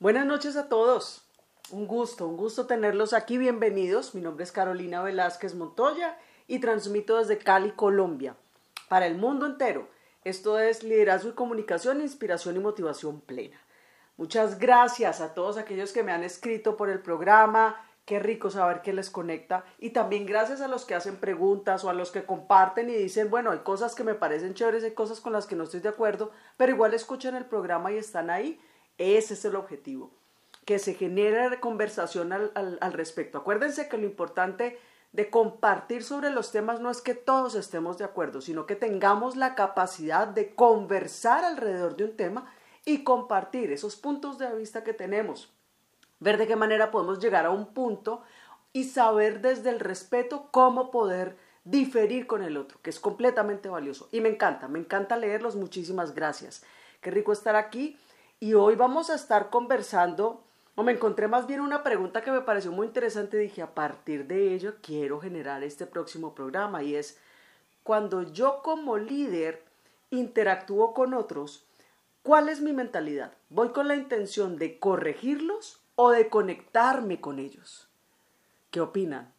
Buenas 0.00 0.24
noches 0.24 0.56
a 0.56 0.70
todos. 0.70 1.26
Un 1.70 1.86
gusto, 1.86 2.26
un 2.26 2.38
gusto 2.38 2.66
tenerlos 2.66 3.12
aquí. 3.12 3.36
Bienvenidos. 3.36 4.14
Mi 4.14 4.22
nombre 4.22 4.44
es 4.44 4.50
Carolina 4.50 5.02
Velázquez 5.02 5.54
Montoya 5.54 6.16
y 6.46 6.58
transmito 6.58 7.18
desde 7.18 7.36
Cali, 7.36 7.72
Colombia, 7.72 8.34
para 8.88 9.06
el 9.06 9.16
mundo 9.16 9.44
entero. 9.44 9.90
Esto 10.24 10.58
es 10.58 10.82
Liderazgo 10.84 11.28
y 11.28 11.34
Comunicación, 11.34 12.00
Inspiración 12.00 12.56
y 12.56 12.60
Motivación 12.60 13.20
Plena. 13.20 13.60
Muchas 14.16 14.58
gracias 14.58 15.20
a 15.20 15.34
todos 15.34 15.58
aquellos 15.58 15.92
que 15.92 16.02
me 16.02 16.12
han 16.12 16.24
escrito 16.24 16.78
por 16.78 16.88
el 16.88 17.02
programa. 17.02 17.86
Qué 18.06 18.18
rico 18.20 18.48
saber 18.48 18.80
que 18.80 18.94
les 18.94 19.10
conecta. 19.10 19.66
Y 19.78 19.90
también 19.90 20.24
gracias 20.24 20.62
a 20.62 20.68
los 20.68 20.86
que 20.86 20.94
hacen 20.94 21.16
preguntas 21.18 21.84
o 21.84 21.90
a 21.90 21.92
los 21.94 22.10
que 22.10 22.24
comparten 22.24 22.88
y 22.88 22.94
dicen, 22.94 23.28
bueno, 23.28 23.50
hay 23.50 23.58
cosas 23.58 23.94
que 23.94 24.02
me 24.02 24.14
parecen 24.14 24.54
chéveres, 24.54 24.82
hay 24.82 24.94
cosas 24.94 25.20
con 25.20 25.34
las 25.34 25.46
que 25.46 25.56
no 25.56 25.64
estoy 25.64 25.80
de 25.80 25.90
acuerdo, 25.90 26.30
pero 26.56 26.72
igual 26.72 26.94
escuchan 26.94 27.36
el 27.36 27.44
programa 27.44 27.92
y 27.92 27.98
están 27.98 28.30
ahí. 28.30 28.58
Ese 29.00 29.32
es 29.32 29.46
el 29.46 29.56
objetivo, 29.56 30.10
que 30.66 30.78
se 30.78 30.92
genere 30.92 31.58
conversación 31.58 32.34
al, 32.34 32.52
al, 32.54 32.92
respecto. 32.92 33.38
Acuérdense 33.38 33.88
que 33.88 33.96
lo 33.96 34.04
importante 34.04 34.78
de 35.12 35.30
compartir 35.30 36.04
sobre 36.04 36.28
los 36.28 36.52
temas 36.52 36.80
no 36.80 36.90
es 36.90 37.00
que 37.00 37.14
todos 37.14 37.54
estemos 37.54 37.96
de 37.96 38.04
acuerdo, 38.04 38.42
sino 38.42 38.66
que 38.66 38.76
tengamos 38.76 39.36
la 39.36 39.54
capacidad 39.54 40.28
de 40.28 40.54
conversar 40.54 41.46
alrededor 41.46 41.96
de 41.96 42.04
un 42.04 42.14
tema 42.14 42.52
y 42.84 43.02
compartir 43.02 43.72
esos 43.72 43.96
puntos 43.96 44.36
de 44.36 44.54
vista 44.54 44.84
que 44.84 44.92
tenemos. 44.92 45.50
Ver 46.18 46.36
de 46.36 46.46
qué 46.46 46.54
manera 46.54 46.90
podemos 46.90 47.20
llegar 47.20 47.46
a 47.46 47.50
un 47.50 47.72
punto 47.72 48.20
y 48.74 48.84
saber 48.84 49.40
desde 49.40 49.70
el 49.70 49.80
respeto 49.80 50.48
cómo 50.50 50.90
poder 50.90 51.38
diferir 51.64 52.26
con 52.26 52.42
el 52.42 52.58
otro, 52.58 52.78
que 52.82 52.90
es 52.90 53.00
completamente 53.00 53.70
valioso. 53.70 54.10
Y 54.12 54.20
me 54.20 54.28
encanta, 54.28 54.68
me 54.68 54.78
encanta 54.78 55.16
leerlos. 55.16 55.56
Muchísimas 55.56 56.14
gracias. 56.14 56.62
Qué 57.00 57.10
rico 57.10 57.32
estar 57.32 57.56
aquí 57.56 57.96
y 58.40 58.54
hoy 58.54 58.74
vamos 58.74 59.10
a 59.10 59.14
estar 59.14 59.50
conversando, 59.50 60.42
o 60.74 60.82
me 60.82 60.92
encontré 60.92 61.28
más 61.28 61.46
bien 61.46 61.60
una 61.60 61.82
pregunta 61.82 62.22
que 62.22 62.30
me 62.30 62.40
pareció 62.40 62.72
muy 62.72 62.86
interesante, 62.86 63.36
dije, 63.36 63.60
a 63.60 63.74
partir 63.74 64.26
de 64.26 64.54
ello 64.54 64.76
quiero 64.80 65.20
generar 65.20 65.62
este 65.62 65.86
próximo 65.86 66.34
programa 66.34 66.82
y 66.82 66.96
es, 66.96 67.20
cuando 67.82 68.22
yo 68.22 68.62
como 68.62 68.96
líder 68.96 69.62
interactúo 70.08 70.94
con 70.94 71.12
otros, 71.12 71.66
¿cuál 72.22 72.48
es 72.48 72.62
mi 72.62 72.72
mentalidad? 72.72 73.34
¿Voy 73.50 73.70
con 73.70 73.88
la 73.88 73.94
intención 73.94 74.56
de 74.56 74.78
corregirlos 74.78 75.82
o 75.94 76.10
de 76.10 76.30
conectarme 76.30 77.20
con 77.20 77.38
ellos? 77.38 77.90
¿Qué 78.70 78.80
opinan? 78.80 79.34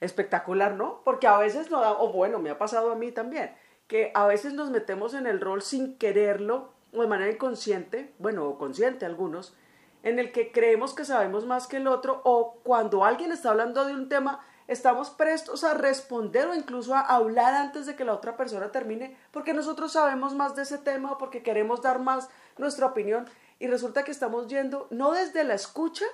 Espectacular, 0.00 0.74
¿no? 0.74 1.02
Porque 1.04 1.26
a 1.26 1.36
veces 1.36 1.68
no 1.68 1.80
o 1.80 2.12
bueno, 2.12 2.38
me 2.38 2.50
ha 2.50 2.58
pasado 2.58 2.92
a 2.92 2.96
mí 2.96 3.10
también, 3.10 3.52
que 3.88 4.12
a 4.14 4.24
veces 4.26 4.52
nos 4.52 4.70
metemos 4.70 5.14
en 5.14 5.26
el 5.26 5.40
rol 5.40 5.62
sin 5.62 5.98
quererlo 5.98 6.78
o 6.92 7.00
de 7.00 7.06
manera 7.06 7.32
inconsciente, 7.32 8.12
bueno, 8.18 8.46
o 8.46 8.58
consciente 8.58 9.06
algunos, 9.06 9.54
en 10.02 10.18
el 10.18 10.32
que 10.32 10.50
creemos 10.50 10.94
que 10.94 11.04
sabemos 11.04 11.46
más 11.46 11.66
que 11.66 11.76
el 11.76 11.86
otro 11.86 12.20
o 12.24 12.58
cuando 12.62 13.04
alguien 13.04 13.32
está 13.32 13.50
hablando 13.50 13.84
de 13.84 13.94
un 13.94 14.08
tema, 14.08 14.40
estamos 14.66 15.10
prestos 15.10 15.64
a 15.64 15.74
responder 15.74 16.46
o 16.46 16.54
incluso 16.54 16.94
a 16.94 17.00
hablar 17.00 17.54
antes 17.54 17.86
de 17.86 17.96
que 17.96 18.04
la 18.04 18.14
otra 18.14 18.36
persona 18.36 18.70
termine 18.70 19.16
porque 19.30 19.52
nosotros 19.52 19.92
sabemos 19.92 20.34
más 20.34 20.56
de 20.56 20.62
ese 20.62 20.78
tema 20.78 21.12
o 21.12 21.18
porque 21.18 21.42
queremos 21.42 21.82
dar 21.82 21.98
más 21.98 22.28
nuestra 22.56 22.86
opinión 22.86 23.28
y 23.58 23.66
resulta 23.66 24.04
que 24.04 24.12
estamos 24.12 24.46
yendo 24.46 24.86
no 24.90 25.12
desde 25.12 25.44
la 25.44 25.54
escucha, 25.54 26.06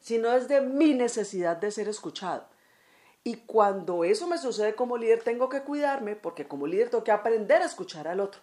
sino 0.00 0.30
desde 0.30 0.60
mi 0.60 0.94
necesidad 0.94 1.56
de 1.56 1.70
ser 1.70 1.88
escuchado. 1.88 2.46
Y 3.24 3.38
cuando 3.38 4.04
eso 4.04 4.28
me 4.28 4.38
sucede 4.38 4.76
como 4.76 4.96
líder, 4.96 5.22
tengo 5.22 5.48
que 5.48 5.62
cuidarme 5.62 6.14
porque 6.14 6.46
como 6.46 6.68
líder 6.68 6.90
tengo 6.90 7.02
que 7.02 7.10
aprender 7.10 7.60
a 7.60 7.66
escuchar 7.66 8.06
al 8.06 8.20
otro. 8.20 8.40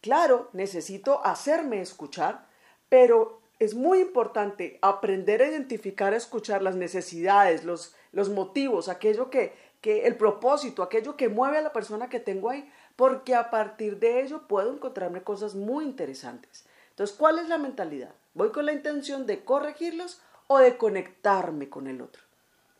Claro, 0.00 0.48
necesito 0.52 1.24
hacerme 1.24 1.80
escuchar, 1.80 2.46
pero 2.88 3.40
es 3.58 3.74
muy 3.74 3.98
importante 3.98 4.78
aprender 4.82 5.42
a 5.42 5.48
identificar, 5.48 6.12
a 6.12 6.16
escuchar 6.16 6.62
las 6.62 6.76
necesidades, 6.76 7.64
los, 7.64 7.94
los 8.12 8.28
motivos, 8.28 8.88
aquello 8.88 9.30
que, 9.30 9.52
que, 9.80 10.06
el 10.06 10.16
propósito, 10.16 10.82
aquello 10.82 11.16
que 11.16 11.28
mueve 11.28 11.58
a 11.58 11.62
la 11.62 11.72
persona 11.72 12.08
que 12.08 12.20
tengo 12.20 12.50
ahí, 12.50 12.70
porque 12.94 13.34
a 13.34 13.50
partir 13.50 13.98
de 13.98 14.22
ello 14.22 14.46
puedo 14.46 14.72
encontrarme 14.72 15.22
cosas 15.22 15.56
muy 15.56 15.84
interesantes. 15.84 16.66
Entonces, 16.90 17.16
¿cuál 17.16 17.40
es 17.40 17.48
la 17.48 17.58
mentalidad? 17.58 18.14
¿Voy 18.34 18.50
con 18.50 18.66
la 18.66 18.72
intención 18.72 19.26
de 19.26 19.44
corregirlos 19.44 20.20
o 20.46 20.58
de 20.58 20.76
conectarme 20.76 21.68
con 21.68 21.88
el 21.88 22.00
otro? 22.00 22.22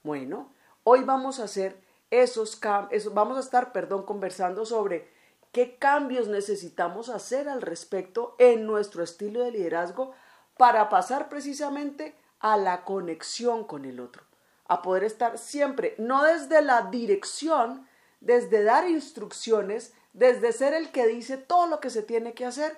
Bueno, 0.04 0.52
hoy 0.84 1.02
vamos 1.02 1.40
a 1.40 1.44
hacer 1.44 1.76
esos 2.10 2.56
cambios, 2.56 3.12
vamos 3.12 3.36
a 3.36 3.40
estar, 3.40 3.72
perdón, 3.72 4.04
conversando 4.04 4.64
sobre 4.64 5.08
qué 5.52 5.76
cambios 5.76 6.28
necesitamos 6.28 7.08
hacer 7.08 7.48
al 7.48 7.62
respecto 7.62 8.34
en 8.38 8.66
nuestro 8.66 9.02
estilo 9.02 9.42
de 9.42 9.52
liderazgo 9.52 10.12
para 10.56 10.88
pasar 10.88 11.28
precisamente 11.28 12.16
a 12.40 12.56
la 12.56 12.84
conexión 12.84 13.64
con 13.64 13.84
el 13.84 14.00
otro, 14.00 14.24
a 14.66 14.82
poder 14.82 15.04
estar 15.04 15.38
siempre, 15.38 15.94
no 15.98 16.22
desde 16.24 16.62
la 16.62 16.82
dirección, 16.82 17.86
desde 18.20 18.62
dar 18.62 18.88
instrucciones, 18.88 19.94
desde 20.12 20.52
ser 20.52 20.74
el 20.74 20.90
que 20.90 21.06
dice 21.06 21.36
todo 21.36 21.66
lo 21.66 21.80
que 21.80 21.90
se 21.90 22.02
tiene 22.02 22.34
que 22.34 22.44
hacer, 22.44 22.76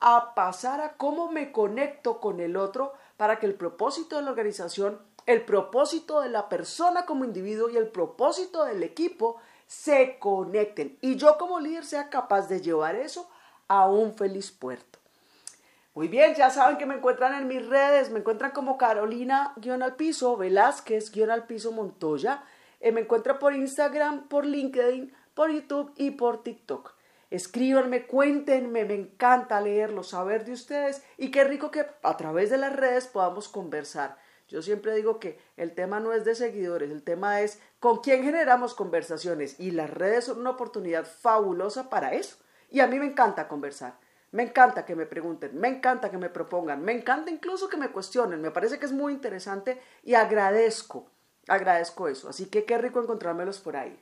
a 0.00 0.34
pasar 0.34 0.80
a 0.80 0.96
cómo 0.96 1.30
me 1.30 1.52
conecto 1.52 2.20
con 2.20 2.40
el 2.40 2.56
otro 2.56 2.92
para 3.16 3.38
que 3.38 3.46
el 3.46 3.54
propósito 3.54 4.16
de 4.16 4.22
la 4.22 4.30
organización, 4.30 5.00
el 5.26 5.44
propósito 5.44 6.20
de 6.20 6.28
la 6.28 6.48
persona 6.48 7.06
como 7.06 7.24
individuo 7.24 7.70
y 7.70 7.76
el 7.76 7.88
propósito 7.88 8.64
del 8.64 8.82
equipo 8.82 9.36
se 9.72 10.18
conecten 10.18 10.98
y 11.00 11.16
yo 11.16 11.38
como 11.38 11.58
líder 11.58 11.86
sea 11.86 12.10
capaz 12.10 12.46
de 12.46 12.60
llevar 12.60 12.94
eso 12.94 13.30
a 13.68 13.88
un 13.88 14.14
feliz 14.14 14.50
puerto. 14.52 14.98
Muy 15.94 16.08
bien, 16.08 16.34
ya 16.34 16.50
saben 16.50 16.76
que 16.76 16.84
me 16.84 16.96
encuentran 16.96 17.34
en 17.34 17.48
mis 17.48 17.66
redes, 17.66 18.10
me 18.10 18.18
encuentran 18.18 18.50
como 18.50 18.76
Carolina-al 18.76 19.96
piso, 19.96 20.36
Velázquez-al 20.36 21.46
piso 21.46 21.72
Montoya, 21.72 22.44
eh, 22.80 22.92
me 22.92 23.00
encuentran 23.00 23.38
por 23.38 23.54
Instagram, 23.54 24.28
por 24.28 24.44
LinkedIn, 24.44 25.10
por 25.32 25.50
YouTube 25.50 25.90
y 25.96 26.10
por 26.12 26.42
TikTok. 26.42 26.92
Escríbanme, 27.30 28.06
cuéntenme, 28.06 28.84
me 28.84 28.94
encanta 28.94 29.58
leerlo, 29.62 30.02
saber 30.02 30.44
de 30.44 30.52
ustedes 30.52 31.02
y 31.16 31.30
qué 31.30 31.44
rico 31.44 31.70
que 31.70 31.86
a 32.02 32.16
través 32.18 32.50
de 32.50 32.58
las 32.58 32.76
redes 32.76 33.06
podamos 33.06 33.48
conversar. 33.48 34.18
Yo 34.52 34.60
siempre 34.60 34.94
digo 34.94 35.18
que 35.18 35.38
el 35.56 35.74
tema 35.74 35.98
no 35.98 36.12
es 36.12 36.26
de 36.26 36.34
seguidores, 36.34 36.90
el 36.90 37.02
tema 37.02 37.40
es 37.40 37.58
con 37.80 38.00
quién 38.02 38.22
generamos 38.22 38.74
conversaciones 38.74 39.58
y 39.58 39.70
las 39.70 39.88
redes 39.88 40.26
son 40.26 40.40
una 40.40 40.50
oportunidad 40.50 41.06
fabulosa 41.06 41.88
para 41.88 42.12
eso. 42.12 42.36
Y 42.68 42.80
a 42.80 42.86
mí 42.86 42.98
me 42.98 43.06
encanta 43.06 43.48
conversar, 43.48 43.98
me 44.30 44.42
encanta 44.42 44.84
que 44.84 44.94
me 44.94 45.06
pregunten, 45.06 45.58
me 45.58 45.68
encanta 45.68 46.10
que 46.10 46.18
me 46.18 46.28
propongan, 46.28 46.82
me 46.82 46.92
encanta 46.92 47.30
incluso 47.30 47.70
que 47.70 47.78
me 47.78 47.92
cuestionen, 47.92 48.42
me 48.42 48.50
parece 48.50 48.78
que 48.78 48.84
es 48.84 48.92
muy 48.92 49.14
interesante 49.14 49.80
y 50.02 50.12
agradezco, 50.16 51.06
agradezco 51.48 52.08
eso. 52.08 52.28
Así 52.28 52.44
que 52.44 52.66
qué 52.66 52.76
rico 52.76 53.00
encontrármelos 53.00 53.58
por 53.58 53.76
ahí. 53.76 53.98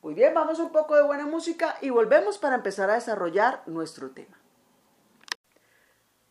Muy 0.00 0.14
bien, 0.14 0.32
vamos 0.32 0.58
un 0.60 0.72
poco 0.72 0.96
de 0.96 1.02
buena 1.02 1.26
música 1.26 1.76
y 1.82 1.90
volvemos 1.90 2.38
para 2.38 2.56
empezar 2.56 2.88
a 2.88 2.94
desarrollar 2.94 3.64
nuestro 3.66 4.12
tema. 4.12 4.39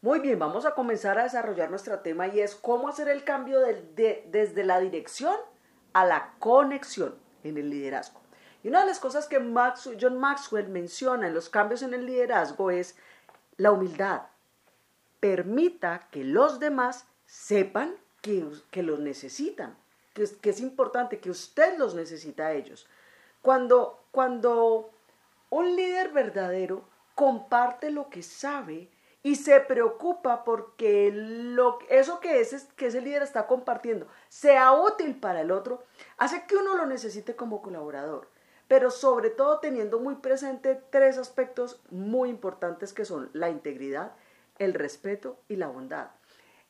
Muy 0.02 0.22
bien, 0.22 0.40
vamos 0.40 0.66
a 0.66 0.76
comenzar 0.76 1.20
a 1.20 1.24
desarrollar 1.24 1.70
nuestro 1.70 2.00
tema 2.00 2.28
y 2.28 2.40
es 2.40 2.56
cómo 2.56 2.88
hacer 2.88 3.10
el 3.10 3.26
cambio 3.26 3.60
desde 3.60 4.64
la 4.64 4.80
dirección 4.80 5.36
a 5.92 6.06
la 6.06 6.36
conexión 6.40 7.16
en 7.44 7.58
el 7.58 7.70
liderazgo. 7.70 8.22
Y 8.64 8.70
una 8.70 8.80
de 8.80 8.88
las 8.88 9.00
cosas 9.00 9.28
que 9.28 9.36
John 10.00 10.18
Maxwell 10.18 10.70
menciona 10.70 11.28
en 11.28 11.34
los 11.34 11.50
cambios 11.50 11.82
en 11.82 11.94
el 11.94 12.06
liderazgo 12.06 12.72
es 12.72 12.96
la 13.58 13.74
humildad. 13.74 14.22
Permita 15.20 16.08
que 16.12 16.24
los 16.24 16.62
demás 16.62 17.06
sepan 17.26 17.94
que, 18.22 18.48
que 18.72 18.84
los 18.84 19.00
necesitan, 19.00 19.78
que, 20.14 20.26
que, 20.42 20.52
es 20.52 20.62
importante, 20.62 21.20
que 21.20 21.30
usted 21.30 21.78
los 21.78 21.94
necesita 21.94 22.48
a 22.48 22.54
ellos. 22.54 22.88
Cuando, 23.42 24.06
cuando 24.12 24.92
un 25.50 25.76
líder 25.76 26.14
verdadero 26.14 26.88
comparte 27.16 27.92
lo 27.92 28.10
que 28.10 28.24
sabe, 28.24 28.90
y 29.22 29.36
se 29.36 29.60
preocupa 29.60 30.44
porque 30.44 31.12
lo, 31.14 31.80
eso 31.90 32.20
que 32.20 32.40
ese, 32.40 32.60
que 32.76 32.88
ese 32.88 33.02
líder 33.02 33.22
está 33.22 33.48
compartiendo 33.48 34.08
sea 34.30 34.72
útil 34.74 35.20
para 35.20 35.42
el 35.42 35.52
otro, 35.52 35.84
hace 36.18 36.46
que 36.46 36.56
uno 36.56 36.76
lo 36.76 36.86
necesite 36.86 37.36
como 37.36 37.62
colaborador. 37.62 38.30
Pero 38.68 38.92
sobre 38.92 39.30
todo 39.30 39.60
teniendo 39.60 40.00
muy 40.00 40.16
presente 40.16 40.80
tres 40.90 41.18
aspectos 41.18 41.82
muy 41.90 42.30
importantes 42.30 42.94
que 42.94 43.04
son 43.04 43.30
la 43.34 43.50
integridad, 43.50 44.14
el 44.58 44.74
respeto 44.74 45.40
y 45.48 45.56
la 45.56 45.68
bondad. 45.68 46.12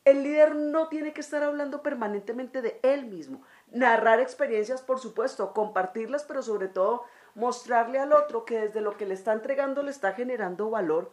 El 0.06 0.22
líder 0.22 0.56
no 0.56 0.88
tiene 0.88 1.12
que 1.12 1.20
estar 1.20 1.42
hablando 1.42 1.82
permanentemente 1.82 2.62
de 2.62 2.80
él 2.82 3.04
mismo, 3.04 3.42
narrar 3.70 4.18
experiencias, 4.18 4.80
por 4.80 4.98
supuesto, 4.98 5.52
compartirlas, 5.52 6.24
pero 6.24 6.42
sobre 6.42 6.68
todo 6.68 7.04
mostrarle 7.34 7.98
al 7.98 8.14
otro 8.14 8.46
que 8.46 8.60
desde 8.60 8.80
lo 8.80 8.96
que 8.96 9.04
le 9.04 9.14
está 9.14 9.34
entregando 9.34 9.82
le 9.82 9.90
está 9.90 10.12
generando 10.12 10.70
valor 10.70 11.12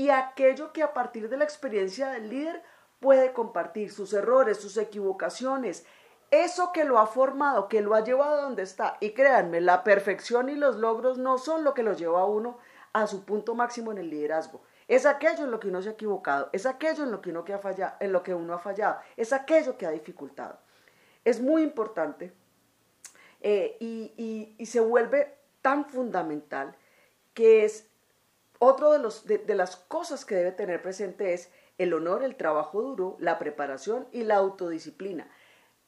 y 0.00 0.08
aquello 0.08 0.72
que 0.72 0.82
a 0.82 0.94
partir 0.94 1.28
de 1.28 1.36
la 1.36 1.44
experiencia 1.44 2.08
del 2.08 2.30
líder 2.30 2.62
puede 3.00 3.34
compartir, 3.34 3.92
sus 3.92 4.14
errores, 4.14 4.56
sus 4.56 4.78
equivocaciones, 4.78 5.84
eso 6.30 6.72
que 6.72 6.84
lo 6.84 6.98
ha 6.98 7.06
formado, 7.06 7.68
que 7.68 7.82
lo 7.82 7.94
ha 7.94 8.02
llevado 8.02 8.38
a 8.38 8.40
donde 8.40 8.62
está. 8.62 8.96
Y 9.00 9.10
créanme, 9.10 9.60
la 9.60 9.84
perfección 9.84 10.48
y 10.48 10.54
los 10.54 10.76
logros 10.76 11.18
no 11.18 11.36
son 11.36 11.64
lo 11.64 11.74
que 11.74 11.82
lo 11.82 11.92
lleva 11.92 12.22
a 12.22 12.24
uno 12.24 12.56
a 12.94 13.06
su 13.06 13.26
punto 13.26 13.54
máximo 13.54 13.92
en 13.92 13.98
el 13.98 14.08
liderazgo. 14.08 14.62
Es 14.88 15.04
aquello 15.04 15.44
en 15.44 15.50
lo 15.50 15.60
que 15.60 15.68
uno 15.68 15.82
se 15.82 15.90
ha 15.90 15.92
equivocado, 15.92 16.48
es 16.54 16.64
aquello 16.64 17.04
en 17.04 17.10
lo 17.10 17.20
que 17.20 17.28
uno, 17.28 17.44
ha 17.46 17.58
fallado, 17.58 17.96
en 18.00 18.10
lo 18.10 18.22
que 18.22 18.32
uno 18.32 18.54
ha 18.54 18.58
fallado, 18.58 19.00
es 19.18 19.34
aquello 19.34 19.76
que 19.76 19.84
ha 19.84 19.90
dificultado. 19.90 20.60
Es 21.26 21.42
muy 21.42 21.62
importante 21.62 22.32
eh, 23.42 23.76
y, 23.80 24.64
se 24.64 24.80
vuelve 24.80 25.36
tan 25.60 25.84
fundamental 25.84 26.74
que 27.34 27.66
es 27.66 27.89
otro 28.60 28.92
de, 28.92 29.00
los, 29.00 29.26
de 29.26 29.54
las 29.54 29.74
cosas 29.74 30.24
que 30.24 30.36
debe 30.36 30.52
tener 30.52 30.80
presente 30.80 31.32
es 31.34 31.50
el 31.78 31.94
honor, 31.94 32.22
el 32.22 32.36
trabajo 32.36 32.82
duro, 32.82 33.16
la 33.18 33.38
preparación 33.38 34.06
y 34.12 34.22
la 34.22 34.36
autodisciplina. 34.36 35.28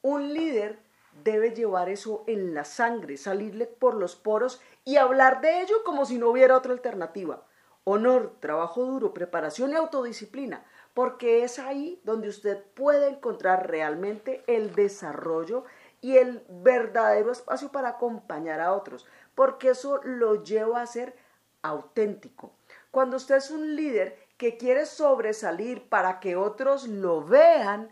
Un 0.01 0.33
líder 0.33 0.79
debe 1.23 1.51
llevar 1.51 1.87
eso 1.87 2.23
en 2.25 2.55
la 2.55 2.65
sangre, 2.65 3.15
salirle 3.17 3.67
por 3.67 3.93
los 3.93 4.15
poros 4.15 4.59
y 4.83 4.97
hablar 4.97 5.41
de 5.41 5.61
ello 5.61 5.83
como 5.85 6.05
si 6.05 6.17
no 6.17 6.29
hubiera 6.29 6.57
otra 6.57 6.73
alternativa. 6.73 7.45
Honor, 7.83 8.37
trabajo 8.39 8.83
duro, 8.83 9.13
preparación 9.13 9.71
y 9.71 9.75
autodisciplina, 9.75 10.65
porque 10.93 11.43
es 11.43 11.59
ahí 11.59 12.01
donde 12.03 12.29
usted 12.29 12.63
puede 12.73 13.09
encontrar 13.09 13.69
realmente 13.69 14.43
el 14.47 14.73
desarrollo 14.73 15.65
y 16.01 16.17
el 16.17 16.43
verdadero 16.49 17.31
espacio 17.31 17.71
para 17.71 17.89
acompañar 17.89 18.61
a 18.61 18.73
otros, 18.73 19.05
porque 19.35 19.69
eso 19.69 20.01
lo 20.03 20.43
lleva 20.43 20.81
a 20.81 20.87
ser 20.87 21.15
auténtico. 21.61 22.51
Cuando 22.93 23.17
usted 23.17 23.37
es 23.37 23.49
un 23.49 23.75
líder 23.75 24.19
que 24.37 24.55
quiere 24.55 24.85
sobresalir 24.85 25.89
para 25.89 26.19
que 26.19 26.35
otros 26.35 26.87
lo 26.87 27.23
vean, 27.23 27.89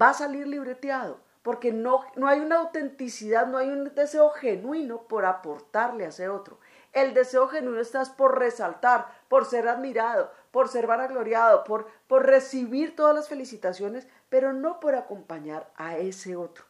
va 0.00 0.10
a 0.10 0.14
salir 0.14 0.46
libreteado 0.46 1.18
porque 1.42 1.72
no, 1.72 2.04
no 2.14 2.28
hay 2.28 2.38
una 2.38 2.58
autenticidad, 2.58 3.48
no 3.48 3.58
hay 3.58 3.68
un 3.68 3.92
deseo 3.96 4.30
genuino 4.30 5.08
por 5.08 5.24
aportarle 5.24 6.04
a 6.04 6.10
ese 6.10 6.28
otro. 6.28 6.60
El 6.92 7.14
deseo 7.14 7.48
genuino 7.48 7.80
está 7.80 8.04
por 8.16 8.38
resaltar, 8.38 9.08
por 9.26 9.44
ser 9.44 9.66
admirado, 9.66 10.30
por 10.52 10.68
ser 10.68 10.86
vanagloriado, 10.86 11.64
por, 11.64 11.88
por 12.06 12.24
recibir 12.24 12.94
todas 12.94 13.16
las 13.16 13.28
felicitaciones, 13.28 14.06
pero 14.28 14.52
no 14.52 14.78
por 14.78 14.94
acompañar 14.94 15.68
a 15.74 15.96
ese 15.96 16.36
otro. 16.36 16.64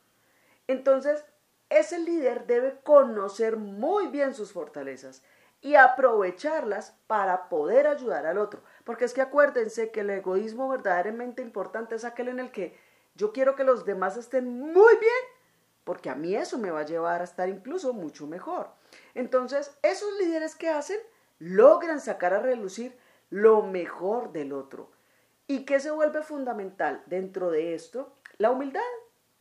Entonces, 0.69 1.23
ese 1.69 1.99
líder 1.99 2.47
debe 2.47 2.79
conocer 2.83 3.59
muy 3.59 4.07
bien 4.07 4.33
sus 4.33 4.53
fortalezas 4.53 5.23
y 5.61 5.75
aprovecharlas 5.75 6.97
para 7.07 7.49
poder 7.49 7.87
ayudar 7.87 8.27
al 8.27 8.39
otro. 8.39 8.63
Porque 8.85 9.05
es 9.05 9.13
que 9.13 9.23
acuérdense 9.23 9.91
que 9.91 10.01
el 10.01 10.11
egoísmo 10.11 10.69
verdaderamente 10.69 11.43
importante 11.43 11.97
es 11.97 12.05
aquel 12.05 12.29
en 12.29 12.41
el 12.41 12.51
que 12.51 12.79
yo 13.15 13.33
quiero 13.33 13.57
que 13.57 13.65
los 13.65 13.85
demás 13.85 14.17
estén 14.17 14.49
muy 14.49 14.97
bien, 14.97 15.13
porque 15.85 16.11
a 16.11 16.15
mí 16.15 16.37
eso 16.37 16.59
me 16.59 16.71
va 16.71 16.81
a 16.81 16.87
llevar 16.87 17.21
a 17.21 17.25
estar 17.25 17.49
incluso 17.49 17.93
mucho 17.93 18.27
mejor. 18.27 18.71
Entonces, 19.15 19.77
esos 19.83 20.17
líderes 20.19 20.55
que 20.55 20.69
hacen 20.69 21.01
logran 21.39 22.01
sacar 22.01 22.35
a 22.35 22.41
relucir 22.41 22.97
lo 23.31 23.63
mejor 23.63 24.33
del 24.33 24.53
otro. 24.53 24.91
¿Y 25.47 25.65
qué 25.65 25.81
se 25.81 25.91
vuelve 25.91 26.23
fundamental 26.23 27.03
dentro 27.07 27.51
de 27.51 27.75
esto? 27.75 28.13
La 28.37 28.51
humildad. 28.51 28.83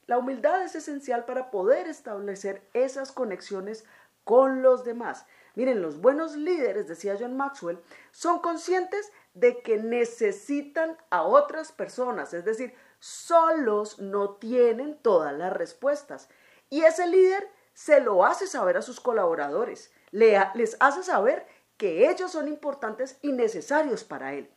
La 0.06 0.18
humildad 0.18 0.64
es 0.64 0.74
esencial 0.74 1.26
para 1.26 1.52
poder 1.52 1.88
establecer 1.88 2.68
esas 2.74 3.12
conexiones 3.12 3.86
con 4.24 4.62
los 4.62 4.86
demás. 4.86 5.26
Miren, 5.58 5.82
los 5.82 6.00
buenos 6.02 6.36
líderes, 6.36 6.88
decía 6.88 7.18
John 7.20 7.36
Maxwell, 7.36 7.80
son 8.12 8.42
conscientes 8.42 9.12
de 9.34 9.64
que 9.64 9.78
necesitan 9.78 10.96
a 11.10 11.24
otras 11.24 11.72
personas, 11.72 12.32
es 12.36 12.46
decir, 12.46 12.76
solos 13.00 13.98
no 13.98 14.36
tienen 14.36 15.00
todas 15.02 15.34
las 15.34 15.52
respuestas. 15.52 16.30
Y 16.70 16.84
ese 16.84 17.08
líder 17.08 17.50
se 17.74 18.00
lo 18.02 18.24
hace 18.24 18.46
saber 18.46 18.78
a 18.78 18.84
sus 18.84 19.00
colaboradores, 19.00 19.92
les 20.12 20.78
hace 20.80 21.02
saber 21.02 21.48
que 21.76 22.08
ellos 22.08 22.32
son 22.32 22.48
importantes 22.48 23.18
y 23.24 23.32
necesarios 23.32 24.04
para 24.04 24.36
él. 24.36 24.52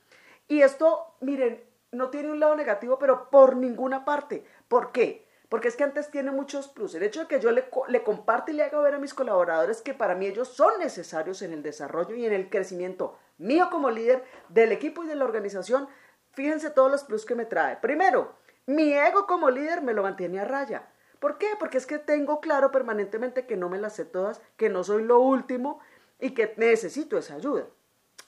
Y 0.49 0.61
esto, 0.61 1.15
miren, 1.23 1.65
no 1.93 2.11
tiene 2.11 2.31
un 2.31 2.41
lado 2.41 2.57
negativo, 2.57 2.99
pero 2.99 3.31
por 3.31 3.57
ninguna 3.57 4.05
parte. 4.05 4.45
¿Por 4.69 4.93
qué? 4.93 5.27
Porque 5.51 5.69
es 5.69 5.77
que 5.77 5.85
antes 5.85 6.11
tiene 6.11 6.31
muchos 6.31 6.69
plus. 6.69 6.95
El 6.95 7.03
hecho 7.03 7.21
de 7.21 7.27
que 7.27 7.41
yo 7.41 7.51
le, 7.51 7.67
le 7.89 8.03
comparte 8.03 8.53
y 8.53 8.55
le 8.55 8.63
haga 8.63 8.81
ver 8.81 8.95
a 8.95 8.99
mis 8.99 9.13
colaboradores 9.13 9.83
que 9.83 9.93
para 9.93 10.15
mí 10.15 10.27
ellos 10.27 10.49
son 10.49 10.79
necesarios 10.79 11.43
en 11.43 11.53
el 11.53 11.63
desarrollo 11.63 12.15
y 12.15 12.25
en 12.25 12.33
el 12.33 12.49
crecimiento 12.49 13.19
mío 13.37 13.69
como 13.71 13.91
líder 13.91 14.25
del 14.49 14.73
equipo 14.73 15.05
y 15.05 15.09
de 15.09 15.17
la 15.17 15.25
organización, 15.25 15.89
Fíjense 16.33 16.71
todos 16.71 16.91
los 16.91 17.05
plus 17.05 17.27
que 17.27 17.35
me 17.35 17.45
trae. 17.45 17.77
Primero, 17.77 18.35
mi 18.67 18.93
ego 18.93 19.27
como 19.27 19.51
líder 19.51 19.83
me 19.83 19.93
lo 19.93 20.03
mantiene 20.03 20.41
a 20.41 20.45
raya. 20.45 20.89
¿Por 21.19 21.39
qué? 21.39 21.49
Porque 21.59 21.79
es 21.79 21.87
que 21.87 21.99
tengo 21.99 22.41
claro 22.41 22.71
permanentemente 22.71 23.47
que 23.47 23.57
no 23.57 23.69
me 23.69 23.79
las 23.79 23.97
sé 23.97 24.05
todas, 24.05 24.41
que 24.57 24.69
no 24.69 24.85
soy 24.85 25.03
lo 25.03 25.19
último 25.19 25.81
y 26.19 26.31
que 26.31 26.55
necesito 26.57 27.19
esa 27.19 27.35
ayuda. 27.35 27.67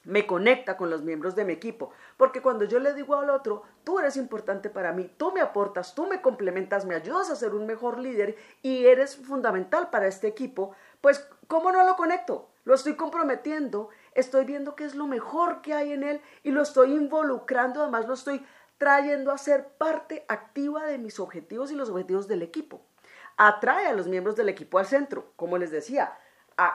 Me 0.04 0.26
conecta 0.26 0.76
con 0.76 0.90
los 0.90 1.02
miembros 1.02 1.36
de 1.36 1.44
mi 1.44 1.52
equipo, 1.52 1.90
porque 2.16 2.42
cuando 2.42 2.64
yo 2.64 2.80
le 2.80 2.94
digo 2.94 3.14
al 3.14 3.30
otro, 3.30 3.62
tú 3.84 3.98
eres 3.98 4.16
importante 4.16 4.68
para 4.68 4.92
mí, 4.92 5.10
tú 5.16 5.32
me 5.32 5.40
aportas, 5.40 5.94
tú 5.94 6.06
me 6.06 6.20
complementas, 6.20 6.84
me 6.84 6.94
ayudas 6.94 7.30
a 7.30 7.36
ser 7.36 7.54
un 7.54 7.66
mejor 7.66 7.98
líder 7.98 8.36
y 8.62 8.86
eres 8.86 9.16
fundamental 9.16 9.90
para 9.90 10.08
este 10.08 10.26
equipo, 10.26 10.74
pues 11.00 11.28
¿cómo 11.46 11.70
no 11.70 11.84
lo 11.84 11.96
conecto? 11.96 12.48
Lo 12.64 12.74
estoy 12.74 12.94
comprometiendo 12.94 13.90
estoy 14.14 14.44
viendo 14.44 14.74
qué 14.74 14.84
es 14.84 14.94
lo 14.94 15.06
mejor 15.06 15.62
que 15.62 15.74
hay 15.74 15.92
en 15.92 16.02
él 16.02 16.20
y 16.42 16.50
lo 16.50 16.62
estoy 16.62 16.92
involucrando, 16.92 17.82
además 17.82 18.06
lo 18.06 18.14
estoy 18.14 18.44
trayendo 18.78 19.30
a 19.30 19.38
ser 19.38 19.68
parte 19.78 20.24
activa 20.28 20.84
de 20.84 20.98
mis 20.98 21.20
objetivos 21.20 21.70
y 21.70 21.76
los 21.76 21.88
objetivos 21.88 22.28
del 22.28 22.42
equipo. 22.42 22.82
Atrae 23.36 23.86
a 23.86 23.92
los 23.94 24.08
miembros 24.08 24.36
del 24.36 24.48
equipo 24.48 24.78
al 24.78 24.86
centro, 24.86 25.32
como 25.36 25.56
les 25.58 25.70
decía, 25.70 26.18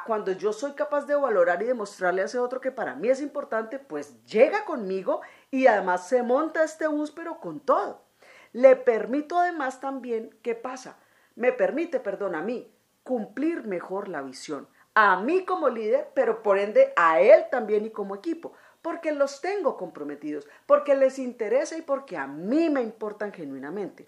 cuando 0.06 0.32
yo 0.32 0.54
soy 0.54 0.74
capaz 0.74 1.06
de 1.06 1.16
valorar 1.16 1.62
y 1.62 1.66
demostrarle 1.66 2.22
a 2.22 2.26
ese 2.26 2.40
otro 2.40 2.62
que 2.62 2.72
para 2.72 2.96
mí 2.96 3.10
es 3.10 3.22
importante, 3.22 3.80
pues 3.80 4.24
llega 4.26 4.66
conmigo 4.66 5.22
y 5.52 5.68
además 5.68 6.08
se 6.08 6.24
monta 6.24 6.64
este 6.64 6.88
bus, 6.88 7.12
pero 7.12 7.40
con 7.40 7.60
todo. 7.60 8.06
Le 8.54 8.76
permito 8.76 9.40
además 9.40 9.80
también, 9.80 10.38
¿qué 10.42 10.56
pasa? 10.56 10.98
Me 11.36 11.52
permite, 11.52 12.00
perdón, 12.00 12.36
a 12.36 12.42
mí, 12.42 12.74
cumplir 13.04 13.66
mejor 13.66 14.08
la 14.08 14.22
visión 14.22 14.68
a 15.00 15.22
mí 15.22 15.46
como 15.46 15.70
líder, 15.70 16.10
pero 16.16 16.42
por 16.42 16.58
ende 16.58 16.92
a 16.96 17.22
él 17.22 17.46
también 17.52 17.86
y 17.86 17.92
como 17.92 18.16
equipo, 18.16 18.54
porque 18.82 19.12
los 19.12 19.42
tengo 19.42 19.78
comprometidos, 19.78 20.48
porque 20.66 20.96
les 20.96 21.20
interesa 21.20 21.78
y 21.78 21.84
porque 21.84 22.18
a 22.18 22.26
mí 22.26 22.72
me 22.72 22.82
importan 22.82 23.32
genuinamente. 23.32 24.08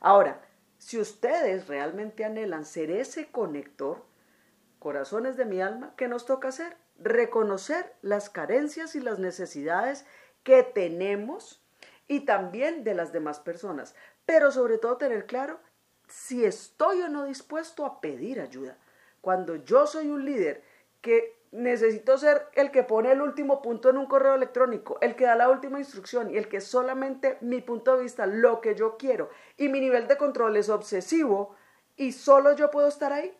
Ahora, 0.00 0.40
si 0.76 0.98
ustedes 0.98 1.68
realmente 1.68 2.24
anhelan 2.24 2.64
ser 2.64 2.90
ese 2.90 3.30
conector, 3.30 4.04
corazones 4.84 5.38
de 5.38 5.46
mi 5.46 5.62
alma, 5.62 5.94
¿qué 5.96 6.08
nos 6.08 6.26
toca 6.26 6.48
hacer? 6.48 6.76
Reconocer 6.98 7.94
las 8.02 8.28
carencias 8.28 8.94
y 8.94 9.00
las 9.00 9.18
necesidades 9.18 10.04
que 10.42 10.62
tenemos 10.62 11.64
y 12.06 12.26
también 12.26 12.84
de 12.84 12.92
las 12.92 13.10
demás 13.10 13.40
personas, 13.40 13.94
pero 14.26 14.50
sobre 14.50 14.76
todo 14.76 14.98
tener 14.98 15.24
claro 15.24 15.58
si 16.06 16.44
estoy 16.44 17.00
o 17.00 17.08
no 17.08 17.24
dispuesto 17.24 17.86
a 17.86 18.02
pedir 18.02 18.42
ayuda. 18.42 18.76
Cuando 19.22 19.56
yo 19.56 19.86
soy 19.86 20.08
un 20.08 20.26
líder 20.26 20.62
que 21.00 21.34
necesito 21.50 22.18
ser 22.18 22.46
el 22.52 22.70
que 22.70 22.82
pone 22.82 23.10
el 23.10 23.22
último 23.22 23.62
punto 23.62 23.88
en 23.88 23.96
un 23.96 24.04
correo 24.04 24.34
electrónico, 24.34 24.98
el 25.00 25.16
que 25.16 25.24
da 25.24 25.34
la 25.34 25.48
última 25.48 25.78
instrucción 25.78 26.30
y 26.30 26.36
el 26.36 26.46
que 26.46 26.60
solamente 26.60 27.38
mi 27.40 27.62
punto 27.62 27.96
de 27.96 28.02
vista, 28.02 28.26
lo 28.26 28.60
que 28.60 28.74
yo 28.74 28.98
quiero 28.98 29.30
y 29.56 29.70
mi 29.70 29.80
nivel 29.80 30.08
de 30.08 30.18
control 30.18 30.58
es 30.58 30.68
obsesivo 30.68 31.56
y 31.96 32.12
solo 32.12 32.54
yo 32.54 32.70
puedo 32.70 32.88
estar 32.88 33.14
ahí, 33.14 33.34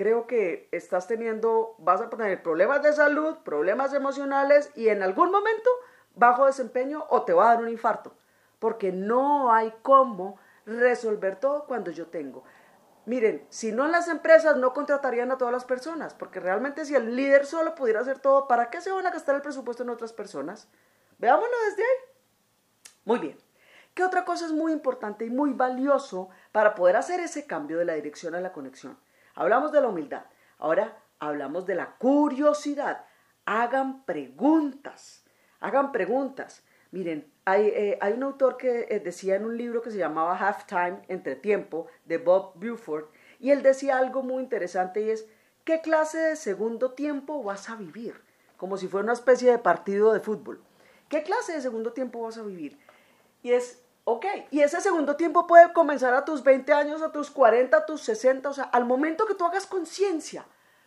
creo 0.00 0.26
que 0.26 0.66
estás 0.72 1.06
teniendo, 1.06 1.74
vas 1.76 2.00
a 2.00 2.08
tener 2.08 2.42
problemas 2.42 2.82
de 2.82 2.94
salud, 2.94 3.36
problemas 3.44 3.92
emocionales 3.92 4.70
y 4.74 4.88
en 4.88 5.02
algún 5.02 5.30
momento 5.30 5.68
bajo 6.14 6.46
desempeño 6.46 7.04
o 7.10 7.24
te 7.24 7.34
va 7.34 7.44
a 7.50 7.54
dar 7.54 7.62
un 7.62 7.68
infarto, 7.68 8.14
porque 8.58 8.92
no 8.92 9.52
hay 9.52 9.74
cómo 9.82 10.38
resolver 10.64 11.36
todo 11.36 11.66
cuando 11.66 11.90
yo 11.90 12.06
tengo 12.06 12.44
Miren, 13.04 13.44
si 13.50 13.72
no 13.72 13.84
en 13.84 13.92
las 13.92 14.08
empresas 14.08 14.56
no 14.56 14.72
contratarían 14.72 15.32
a 15.32 15.36
todas 15.36 15.52
las 15.52 15.66
personas, 15.66 16.14
porque 16.14 16.40
realmente 16.40 16.86
si 16.86 16.94
el 16.94 17.14
líder 17.14 17.44
solo 17.44 17.74
pudiera 17.74 18.00
hacer 18.00 18.20
todo, 18.20 18.48
¿para 18.48 18.70
qué 18.70 18.80
se 18.80 18.92
van 18.92 19.06
a 19.06 19.10
gastar 19.10 19.34
el 19.34 19.42
presupuesto 19.42 19.82
en 19.82 19.90
otras 19.90 20.14
personas? 20.14 20.66
Veámoslo 21.18 21.56
desde 21.68 21.82
ahí. 21.82 22.94
Muy 23.04 23.18
bien. 23.18 23.38
¿Qué 23.92 24.02
otra 24.02 24.24
cosa 24.24 24.46
es 24.46 24.52
muy 24.52 24.72
importante 24.72 25.26
y 25.26 25.30
muy 25.30 25.52
valioso 25.52 26.30
para 26.52 26.74
poder 26.74 26.96
hacer 26.96 27.20
ese 27.20 27.46
cambio 27.46 27.76
de 27.76 27.84
la 27.84 27.94
dirección 27.94 28.34
a 28.34 28.40
la 28.40 28.52
conexión? 28.52 28.96
Hablamos 29.40 29.72
de 29.72 29.80
la 29.80 29.88
humildad. 29.88 30.26
Ahora 30.58 30.98
hablamos 31.18 31.64
de 31.64 31.74
la 31.74 31.96
curiosidad. 31.96 33.06
Hagan 33.46 34.04
preguntas. 34.04 35.24
Hagan 35.60 35.92
preguntas. 35.92 36.62
Miren, 36.90 37.32
eh, 37.46 37.96
hay, 38.02 38.12
un 38.12 38.22
autor 38.22 38.58
que 38.58 38.86
eh, 38.90 39.00
decía 39.00 39.36
en 39.36 39.46
un 39.46 39.56
libro 39.56 39.80
que 39.80 39.90
se 39.90 39.96
llamaba 39.96 40.36
Halftime, 40.36 41.00
Entre 41.08 41.36
Tiempo, 41.36 41.86
de 42.04 42.18
Bob 42.18 42.52
Buford, 42.56 43.06
y 43.38 43.50
él 43.50 43.62
decía 43.62 43.96
algo 43.96 44.22
muy 44.22 44.42
interesante 44.42 45.00
y 45.00 45.08
es, 45.08 45.26
¿qué 45.64 45.80
clase 45.80 46.18
de 46.18 46.36
segundo 46.36 46.90
tiempo 46.90 47.42
vas 47.42 47.70
a 47.70 47.76
vivir? 47.76 48.20
Como 48.58 48.76
si 48.76 48.88
fuera 48.88 49.04
una 49.04 49.14
especie 49.14 49.50
de 49.50 49.58
partido 49.58 50.12
de 50.12 50.20
fútbol. 50.20 50.62
¿Qué 51.08 51.22
clase 51.22 51.54
de 51.54 51.62
segundo 51.62 51.94
tiempo 51.94 52.20
vas 52.20 52.36
a 52.36 52.42
vivir? 52.42 52.78
Y 53.42 53.52
es, 53.52 53.82
ok, 54.12 54.26
y 54.50 54.60
ese 54.60 54.80
segundo 54.80 55.14
tiempo 55.14 55.46
puede 55.46 55.72
comenzar 55.72 56.14
a 56.14 56.24
tus 56.24 56.42
20 56.42 56.72
años, 56.72 57.00
a 57.00 57.12
tus 57.12 57.30
40, 57.30 57.76
a 57.76 57.86
tus 57.86 58.02
60, 58.02 58.48
o 58.48 58.52
sea, 58.52 58.64
al 58.64 58.84
momento 58.84 59.24
que 59.24 59.34
tú 59.34 59.44
hagas 59.44 59.66
conciencia, 59.66 60.44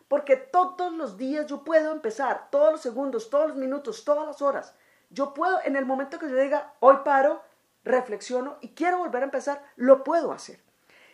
porque 0.10 0.36
todos 0.36 0.92
los 0.92 1.18
días 1.18 1.46
yo 1.46 1.63
puedo 1.63 1.94
empezar, 1.94 2.50
todos 2.50 2.74
los 2.74 2.82
segundos, 2.82 3.30
todos 3.30 3.48
los 3.48 3.56
minutos, 3.56 4.03
todas 4.03 4.27
las 4.27 4.42
horas 4.42 4.75
Yo 5.10 5.34
puedo, 5.34 5.60
en 5.63 5.75
el 5.75 5.86
momento 5.86 6.20
que 6.20 6.30
yo 6.30 6.36
diga, 6.36 6.74
hoy 6.82 6.98
paro, 7.06 7.42
reflexiono 7.86 8.58
y 8.62 8.70
quiero 8.70 8.98
volver 8.98 9.22
a 9.22 9.25
empezar, 9.25 9.63
lo 9.75 10.03
puedo 10.03 10.32
hacer. 10.32 10.60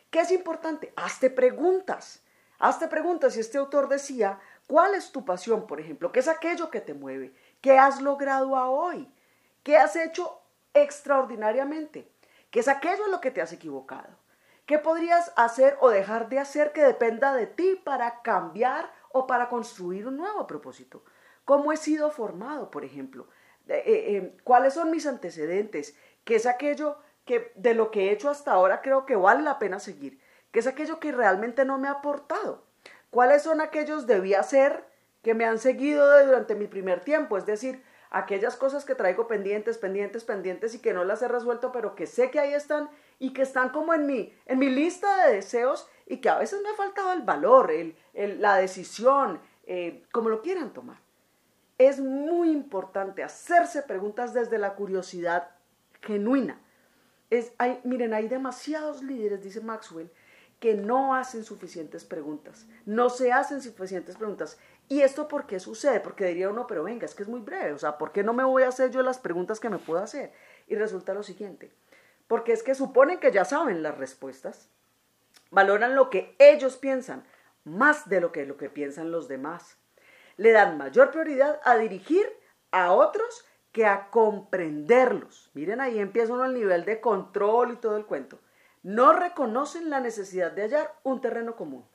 ¿Qué 0.10 0.22
es 0.22 0.32
importante? 0.32 0.92
Hazte 0.96 1.30
preguntas. 1.30 2.24
Hazte 2.58 2.88
preguntas. 2.88 3.38
Y 3.38 3.42
este 3.42 3.58
autor 3.58 3.88
decía, 3.88 4.39
¿cuál 4.68 4.96
es 4.96 5.12
tu 5.12 5.25
pasión, 5.25 5.68
por 5.68 5.80
ejemplo? 5.80 6.12
¿Qué 6.12 6.20
es 6.20 6.28
aquello 6.28 6.70
que 6.70 6.82
te 6.82 6.94
mueve? 6.94 7.34
¿Qué 7.62 7.78
has 7.78 8.01
logrado 8.01 8.51
hoy? 8.51 9.12
¿Qué 9.63 9.78
has 9.78 9.96
hecho 9.96 10.38
extraordinariamente? 10.73 12.11
¿Qué 12.51 12.59
es 12.59 12.67
aquello 12.67 13.05
en 13.05 13.11
lo 13.11 13.21
que 13.21 13.31
te 13.31 13.41
has 13.41 13.53
equivocado? 13.53 14.09
¿Qué 14.65 14.77
podrías 14.77 15.33
hacer 15.35 15.77
o 15.81 15.89
dejar 15.89 16.29
de 16.29 16.39
hacer 16.39 16.71
que 16.73 16.83
dependa 16.83 17.33
de 17.33 17.47
ti 17.47 17.81
para 17.83 18.21
cambiar 18.21 18.91
o 19.11 19.25
para 19.25 19.49
construir 19.49 20.07
un 20.07 20.17
nuevo 20.17 20.45
propósito? 20.45 21.03
¿Cómo 21.45 21.71
he 21.71 21.77
sido 21.77 22.11
formado, 22.11 22.69
por 22.69 22.85
ejemplo? 22.85 23.27
Eh, 23.67 23.83
eh, 23.85 24.38
¿Cuáles 24.43 24.75
son 24.75 24.91
mis 24.91 25.07
antecedentes? 25.07 25.95
¿Qué 26.23 26.35
es 26.35 26.45
aquello 26.45 26.97
que 27.25 27.51
de 27.55 27.73
lo 27.73 27.89
que 27.89 28.09
he 28.09 28.11
hecho 28.11 28.29
hasta 28.29 28.51
ahora 28.51 28.81
creo 28.81 29.05
que 29.07 29.15
vale 29.15 29.41
la 29.41 29.57
pena 29.57 29.79
seguir? 29.79 30.21
¿Qué 30.51 30.59
es 30.59 30.67
aquello 30.67 30.99
que 30.99 31.11
realmente 31.11 31.65
no 31.65 31.77
me 31.79 31.88
ha 31.88 31.93
aportado? 31.93 32.63
¿Cuáles 33.09 33.41
son 33.41 33.61
aquellos 33.61 34.05
debí 34.05 34.35
hacer 34.35 34.85
que 35.23 35.33
me 35.33 35.45
han 35.45 35.57
seguido 35.57 36.23
durante 36.25 36.53
mi 36.53 36.67
primer 36.67 37.01
tiempo? 37.01 37.38
Es 37.38 37.45
decir, 37.45 37.83
aquellas 38.10 38.56
cosas 38.56 38.86
que 38.86 38.96
traigo 38.96 39.28
pendientes, 39.28 39.78
pendientes, 39.78 40.24
pendientes 40.24 40.74
y 40.74 40.80
que 40.80 40.94
no 40.94 41.04
las 41.04 41.22
he 41.22 41.28
resuelto, 41.28 41.72
pero 41.72 41.96
que 41.96 42.08
sé 42.08 42.32
que 42.32 42.39
ahí 42.39 42.54
están 42.54 42.89
y 43.20 43.34
que 43.34 43.44
están 43.44 43.70
como 43.70 43.94
en 43.94 44.06
mi, 44.08 44.34
en 44.46 44.60
mi 44.60 44.70
lista 44.70 45.25
de 45.25 45.36
deseos 45.36 45.88
y 46.08 46.18
que 46.18 46.30
a 46.30 46.39
veces 46.39 46.62
me 46.62 46.70
ha 46.70 46.75
faltado 46.75 47.13
el 47.13 47.22
valor, 47.22 47.72
el, 47.72 47.96
la 48.42 48.56
decisión, 48.56 49.39
eh, 49.68 50.04
como 50.12 50.30
lo 50.30 50.42
quieran 50.42 50.74
tomar. 50.74 50.98
Es 51.78 52.00
muy 52.00 52.51
importante 52.51 53.24
hacerse 53.24 53.84
preguntas 53.84 54.34
desde 54.34 54.58
la 54.58 54.74
curiosidad 54.74 55.51
genuina. 56.01 56.60
Es, 57.30 57.54
miren, 57.84 58.13
hay 58.13 58.28
demasiados 58.28 59.04
líderes, 59.04 59.44
dice 59.44 59.62
Maxwell, 59.62 60.12
que 60.60 60.74
no 60.74 61.16
hacen 61.16 61.44
suficientes 61.44 62.04
preguntas, 62.04 62.68
no 62.86 63.10
se 63.10 63.32
hacen 63.32 63.62
suficientes 63.62 64.18
preguntas. 64.18 64.58
¿Y 64.89 65.01
esto 65.01 65.27
por 65.27 65.46
qué 65.46 65.60
sucede? 65.60 66.01
Porque 66.01 66.25
diría 66.25 66.50
uno, 66.50 66.67
pero 66.67 66.84
venga, 66.84 67.05
es 67.05 67.15
que 67.15 67.24
es 67.24 67.29
muy 67.29 67.39
breve, 67.39 67.72
o 67.72 67.77
sea, 67.77 67.98
¿por 67.98 68.12
qué 68.12 68.24
no 68.24 68.34
me 68.34 68.43
voy 68.43 68.63
a 68.63 68.67
hacer 68.67 68.91
yo 68.91 69.01
las 69.01 69.19
preguntas 69.19 69.60
que 69.60 69.69
me 69.69 69.77
puedo 69.77 70.01
hacer? 70.01 70.34
Y 70.67 70.75
resulta 70.75 71.13
lo 71.13 71.24
siguiente, 71.24 71.72
porque 72.27 72.51
es 72.51 72.63
que 72.63 72.75
suponen 72.75 73.19
que 73.19 73.31
ya 73.31 73.46
saben 73.46 73.84
las 73.84 73.98
respuestas, 73.98 74.67
valoran 75.51 75.96
lo 75.96 76.10
que 76.10 76.36
ellos 76.39 76.75
piensan 76.75 77.24
más 77.63 78.10
de 78.10 78.19
lo 78.19 78.31
que, 78.31 78.46
lo 78.46 78.58
que 78.58 78.69
piensan 78.69 79.12
los 79.12 79.27
demás, 79.27 79.77
le 80.36 80.51
dan 80.51 80.77
mayor 80.77 81.12
prioridad 81.12 81.62
a 81.63 81.77
dirigir 81.77 82.25
a 82.72 82.91
otros 82.91 83.46
que 83.72 83.86
a 83.86 84.10
comprenderlos. 84.10 85.51
Miren, 85.53 85.79
ahí 85.79 86.00
empieza 86.00 86.34
uno 86.34 86.46
el 86.46 86.53
nivel 86.53 86.84
de 86.84 87.00
control 87.00 87.74
y 87.74 87.77
todo 87.77 87.96
el 87.96 88.05
cuento 88.05 88.39
no 88.84 89.13
reconocen 89.13 89.89
la 89.89 90.00
necesidad 90.00 90.51
de 90.51 90.63
hallar 90.63 90.96
un 91.03 91.22
terreno 91.22 91.55
común. 91.55 91.86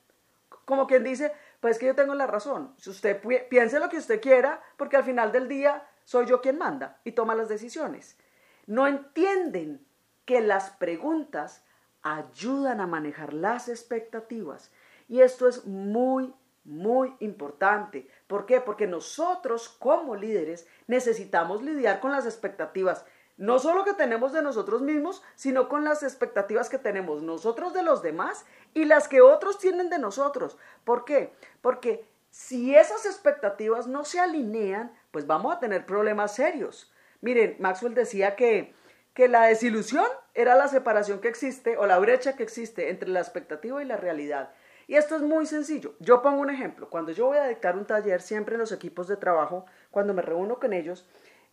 Como 0.65 0.87
quien 0.87 1.03
dice, 1.03 1.31
pues 1.65 1.79
que 1.79 1.87
yo 1.87 1.95
tengo 1.95 2.13
la 2.13 2.27
razón. 2.27 2.75
Si 2.77 2.91
usted 2.91 3.19
piense 3.49 3.79
lo 3.79 3.89
que 3.89 3.97
usted 3.97 4.21
quiera, 4.21 4.61
porque 4.77 4.97
al 4.97 5.03
final 5.03 5.31
del 5.31 5.47
día 5.47 5.83
soy 6.03 6.27
yo 6.27 6.39
quien 6.39 6.59
manda 6.59 6.99
y 7.03 7.13
toma 7.13 7.33
las 7.33 7.49
decisiones. 7.49 8.19
No 8.67 8.85
entienden 8.85 9.83
que 10.25 10.41
las 10.41 10.69
preguntas 10.69 11.63
ayudan 12.03 12.81
a 12.81 12.85
manejar 12.85 13.33
las 13.33 13.67
expectativas. 13.67 14.71
Y 15.09 15.21
esto 15.21 15.47
es 15.47 15.65
muy, 15.65 16.35
muy 16.65 17.15
importante. 17.19 18.07
¿Por 18.27 18.45
qué? 18.45 18.61
Porque 18.61 18.85
nosotros 18.85 19.67
como 19.67 20.15
líderes 20.15 20.67
necesitamos 20.85 21.63
lidiar 21.63 21.99
con 21.99 22.11
las 22.11 22.27
expectativas 22.27 23.07
no 23.37 23.59
solo 23.59 23.83
que 23.83 23.93
tenemos 23.93 24.31
de 24.31 24.41
nosotros 24.41 24.81
mismos, 24.81 25.23
sino 25.35 25.67
con 25.67 25.83
las 25.83 26.03
expectativas 26.03 26.69
que 26.69 26.77
tenemos 26.77 27.21
nosotros 27.21 27.73
de 27.73 27.83
los 27.83 28.01
demás 28.01 28.45
y 28.73 28.85
las 28.85 29.07
que 29.07 29.21
otros 29.21 29.59
tienen 29.59 29.89
de 29.89 29.99
nosotros. 29.99 30.57
¿Por 30.83 31.05
qué? 31.05 31.33
Porque 31.61 32.07
si 32.29 32.75
esas 32.75 33.05
expectativas 33.05 33.87
no 33.87 34.05
se 34.05 34.19
alinean, 34.19 34.93
pues 35.11 35.27
vamos 35.27 35.55
a 35.55 35.59
tener 35.59 35.85
problemas 35.85 36.35
serios. 36.35 36.91
Miren, 37.21 37.55
Maxwell 37.59 37.93
decía 37.93 38.35
que, 38.35 38.73
que 39.13 39.27
la 39.27 39.43
desilusión 39.47 40.05
era 40.33 40.55
la 40.55 40.67
separación 40.67 41.19
que 41.19 41.29
existe 41.29 41.77
o 41.77 41.85
la 41.85 41.97
brecha 41.99 42.35
que 42.35 42.43
existe 42.43 42.89
entre 42.89 43.09
la 43.09 43.21
expectativa 43.21 43.81
y 43.81 43.85
la 43.85 43.97
realidad. 43.97 44.51
Y 44.87 44.95
esto 44.95 45.15
es 45.15 45.21
muy 45.21 45.45
sencillo. 45.45 45.95
Yo 45.99 46.21
pongo 46.21 46.41
un 46.41 46.49
ejemplo. 46.49 46.89
Cuando 46.89 47.11
yo 47.11 47.27
voy 47.27 47.37
a 47.37 47.47
dictar 47.47 47.75
un 47.75 47.85
taller, 47.85 48.21
siempre 48.21 48.55
en 48.55 48.59
los 48.59 48.71
equipos 48.71 49.07
de 49.07 49.17
trabajo, 49.17 49.65
cuando 49.89 50.13
me 50.13 50.21
reúno 50.21 50.59
con 50.59 50.73
ellos, 50.73 51.07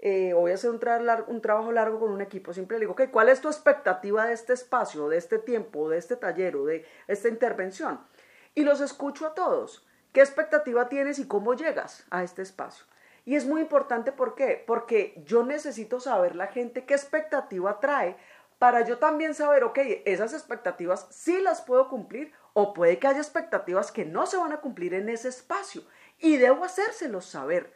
eh, 0.05 0.35
a 0.35 0.55
hacer 0.55 0.71
un, 0.71 0.81
un, 1.29 1.41
trabajo 1.41 1.71
largo 1.71 2.01
con 2.01 2.11
un 2.11 2.21
equipo, 2.21 2.53
siempre 2.53 2.77
le 2.77 2.83
digo, 2.83 2.93
ok, 2.93 3.03
¿cuál 3.13 3.29
es 3.29 3.41
tu 3.41 3.49
expectativa 3.49 4.27
de 4.27 4.35
este 4.35 4.53
espacio, 4.53 5.09
de 5.09 5.17
este 5.17 5.39
tiempo, 5.39 5.89
de 5.89 5.99
este 5.99 6.17
taller 6.17 6.57
o 6.57 6.65
de 6.65 6.85
esta 7.07 7.29
intervención? 7.29 8.01
Y 8.55 8.65
los 8.65 8.81
escucho 8.81 9.27
a 9.27 9.35
todos. 9.35 9.87
¿Qué 10.13 10.21
expectativa 10.21 10.89
tienes 10.89 11.21
y 11.21 11.29
cómo 11.29 11.55
llegas 11.55 12.05
a 12.11 12.25
este 12.25 12.43
espacio? 12.43 12.85
Y 13.25 13.37
es 13.37 13.47
muy 13.47 13.61
importante, 13.61 14.11
¿por 14.11 14.35
qué? 14.35 14.63
Porque 14.67 15.23
yo 15.25 15.45
necesito 15.45 16.01
saber 16.01 16.35
la 16.35 16.49
gente 16.49 16.85
qué 16.85 16.95
expectativa 16.95 17.79
trae 17.79 18.17
para 18.59 18.85
yo 18.85 18.99
también 18.99 19.35
saber, 19.35 19.63
ok, 19.63 19.79
esas 20.05 20.33
expectativas 20.33 21.07
sí 21.11 21.41
las 21.41 21.63
puedo 21.63 21.89
cumplir 21.89 22.33
o 22.55 22.75
puede 22.75 22.99
que 22.99 23.07
haya 23.07 23.19
expectativas 23.19 23.93
que 23.93 24.05
no 24.05 24.27
se 24.27 24.37
van 24.37 24.53
a 24.53 24.61
cumplir 24.61 24.95
en 24.95 25.09
ese 25.09 25.29
espacio 25.29 25.83
y 26.19 26.37
debo 26.39 26.65
hacérselos 26.65 27.25
saber 27.25 27.73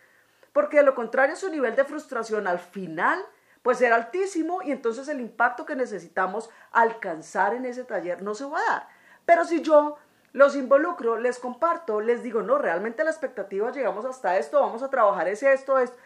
porque 0.57 0.79
de 0.79 0.85
lo 0.85 0.95
contrario 0.95 1.37
su 1.37 1.51
nivel 1.51 1.77
de 1.77 1.85
frustración 1.85 2.47
al 2.47 2.59
final 2.59 3.23
pues 3.61 3.77
será 3.77 3.97
altísimo 3.97 4.63
y 4.63 4.73
entonces 4.73 5.07
el 5.09 5.21
impacto 5.21 5.67
que 5.67 5.77
necesitamos 5.77 6.49
alcanzar 6.73 7.53
en 7.53 7.67
ese 7.67 7.85
taller 7.85 8.23
no 8.23 8.35
se 8.35 8.47
va 8.47 8.59
a 8.59 8.73
dar. 8.73 8.89
Pero 9.27 9.45
si 9.45 9.61
yo 9.61 9.99
los 10.33 10.57
involucro, 10.57 11.19
les 11.19 11.39
comparto, 11.39 12.01
les 12.01 12.23
digo, 12.23 12.41
no, 12.41 12.57
realmente 12.57 13.05
la 13.05 13.11
expectativa, 13.11 13.71
llegamos 13.71 14.07
hasta 14.07 14.39
esto, 14.39 14.59
vamos 14.59 14.83
a 14.83 14.89
trabajar 14.89 15.29
ese, 15.29 15.53
esto, 15.53 15.79
esto, 15.79 15.99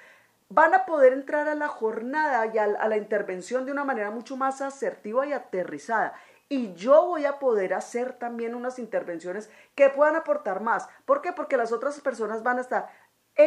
van 0.49 0.75
a 0.75 0.85
poder 0.85 1.12
entrar 1.12 1.47
a 1.47 1.54
la 1.54 1.69
jornada 1.69 2.45
y 2.52 2.59
a, 2.59 2.64
a 2.64 2.88
la 2.88 2.97
intervención 2.97 3.64
de 3.66 3.71
una 3.71 3.85
manera 3.85 4.11
mucho 4.11 4.37
más 4.37 4.61
asertiva 4.62 5.28
y 5.28 5.33
aterrizada. 5.33 6.14
Y 6.52 6.75
yo 6.75 7.07
voy 7.07 7.26
a 7.26 7.38
poder 7.38 7.73
hacer 7.73 8.14
también 8.14 8.57
unas 8.57 8.80
intervenciones 8.80 9.49
que 9.76 9.88
puedan 9.88 10.16
aportar 10.16 10.61
más. 10.61 10.88
¿Por 11.04 11.23
qué? 11.23 11.33
Porque 11.33 11.57
las 11.57 11.71
otras 11.71 12.00
personas 12.00 12.42
van 12.42 12.59
a 12.59 12.62
estar 12.62 12.90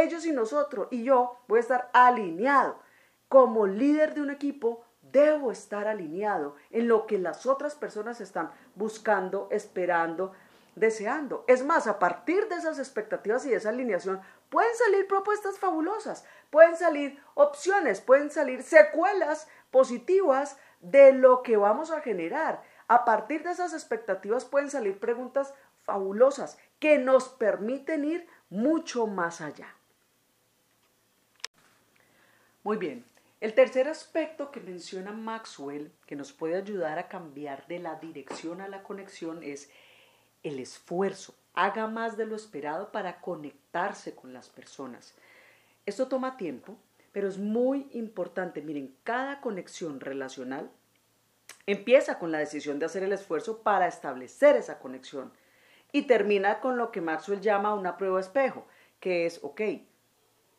ellos 0.01 0.25
y 0.25 0.31
nosotros, 0.31 0.87
y 0.91 1.03
yo 1.03 1.37
voy 1.47 1.57
a 1.57 1.61
estar 1.61 1.89
alineado. 1.93 2.79
Como 3.27 3.67
líder 3.67 4.13
de 4.13 4.21
un 4.21 4.29
equipo, 4.29 4.83
debo 5.01 5.51
estar 5.51 5.87
alineado 5.87 6.55
en 6.71 6.87
lo 6.87 7.05
que 7.05 7.17
las 7.17 7.45
otras 7.45 7.75
personas 7.75 8.21
están 8.21 8.51
buscando, 8.75 9.47
esperando, 9.51 10.33
deseando. 10.75 11.43
Es 11.47 11.63
más, 11.63 11.87
a 11.87 11.99
partir 11.99 12.47
de 12.47 12.55
esas 12.55 12.79
expectativas 12.79 13.45
y 13.45 13.49
de 13.49 13.57
esa 13.57 13.69
alineación, 13.69 14.21
pueden 14.49 14.75
salir 14.75 15.07
propuestas 15.07 15.59
fabulosas, 15.59 16.25
pueden 16.49 16.75
salir 16.75 17.19
opciones, 17.35 18.01
pueden 18.01 18.31
salir 18.31 18.63
secuelas 18.63 19.47
positivas 19.71 20.57
de 20.81 21.13
lo 21.13 21.43
que 21.43 21.57
vamos 21.57 21.91
a 21.91 22.01
generar. 22.01 22.61
A 22.87 23.05
partir 23.05 23.43
de 23.43 23.51
esas 23.51 23.73
expectativas 23.73 24.45
pueden 24.45 24.69
salir 24.69 24.99
preguntas 24.99 25.53
fabulosas 25.83 26.57
que 26.79 26.97
nos 26.97 27.29
permiten 27.29 28.05
ir 28.05 28.27
mucho 28.49 29.07
más 29.07 29.41
allá. 29.41 29.67
Muy 32.63 32.77
bien. 32.77 33.05
El 33.41 33.53
tercer 33.53 33.89
aspecto 33.89 34.49
que 34.49 34.61
menciona 34.61 35.11
Maxwell, 35.11 35.91
que 36.05 36.15
nos 36.15 36.31
puede 36.31 36.55
ayudar 36.55 36.97
a 36.97 37.09
cambiar 37.09 37.67
de 37.67 37.79
la 37.79 37.95
dirección 37.95 38.61
a 38.61 38.69
la 38.69 38.83
conexión, 38.83 39.43
es 39.43 39.69
el 40.43 40.59
esfuerzo. 40.59 41.35
Haga 41.53 41.87
más 41.87 42.15
de 42.15 42.25
lo 42.25 42.37
esperado 42.37 42.93
para 42.93 43.19
conectarse 43.19 44.15
con 44.15 44.31
las 44.31 44.47
personas. 44.47 45.13
Esto 45.85 46.07
toma 46.07 46.37
tiempo, 46.37 46.77
pero 47.11 47.27
es 47.27 47.37
muy 47.37 47.89
importante. 47.91 48.61
Miren, 48.61 48.95
cada 49.03 49.41
conexión 49.41 49.99
relacional 49.99 50.71
empieza 51.65 52.17
con 52.17 52.31
la 52.31 52.39
decisión 52.39 52.79
de 52.79 52.85
hacer 52.85 53.03
el 53.03 53.11
esfuerzo 53.11 53.61
para 53.61 53.87
establecer 53.87 54.55
esa 54.55 54.79
conexión 54.79 55.33
y 55.91 56.03
termina 56.03 56.61
con 56.61 56.77
lo 56.77 56.91
que 56.91 57.01
Maxwell 57.01 57.41
llama 57.41 57.75
una 57.75 57.97
prueba 57.97 58.21
espejo, 58.21 58.65
que 59.01 59.25
es, 59.25 59.41
ok, 59.43 59.61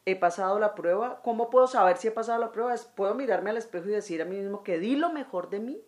he 0.07 0.17
pasado 0.17 0.59
la 0.59 0.75
prueba. 0.75 1.21
¿Cómo 1.23 1.51
puedo 1.51 1.67
saber 1.67 1.97
si 1.97 2.09
he 2.09 2.11
pasado 2.11 2.39
la 2.39 2.53
prueba? 2.53 2.75
Puedo 2.95 3.15
mirarme 3.15 3.51
al 3.51 3.57
espejo 3.57 3.89
y 3.89 3.93
decir 3.93 4.23
a 4.23 4.25
mí 4.25 4.37
mismo 4.37 4.63
que 4.63 4.79
di 4.79 4.97
lo 4.97 5.13
mejor 5.13 5.51
de 5.51 5.61
mí. 5.61 5.83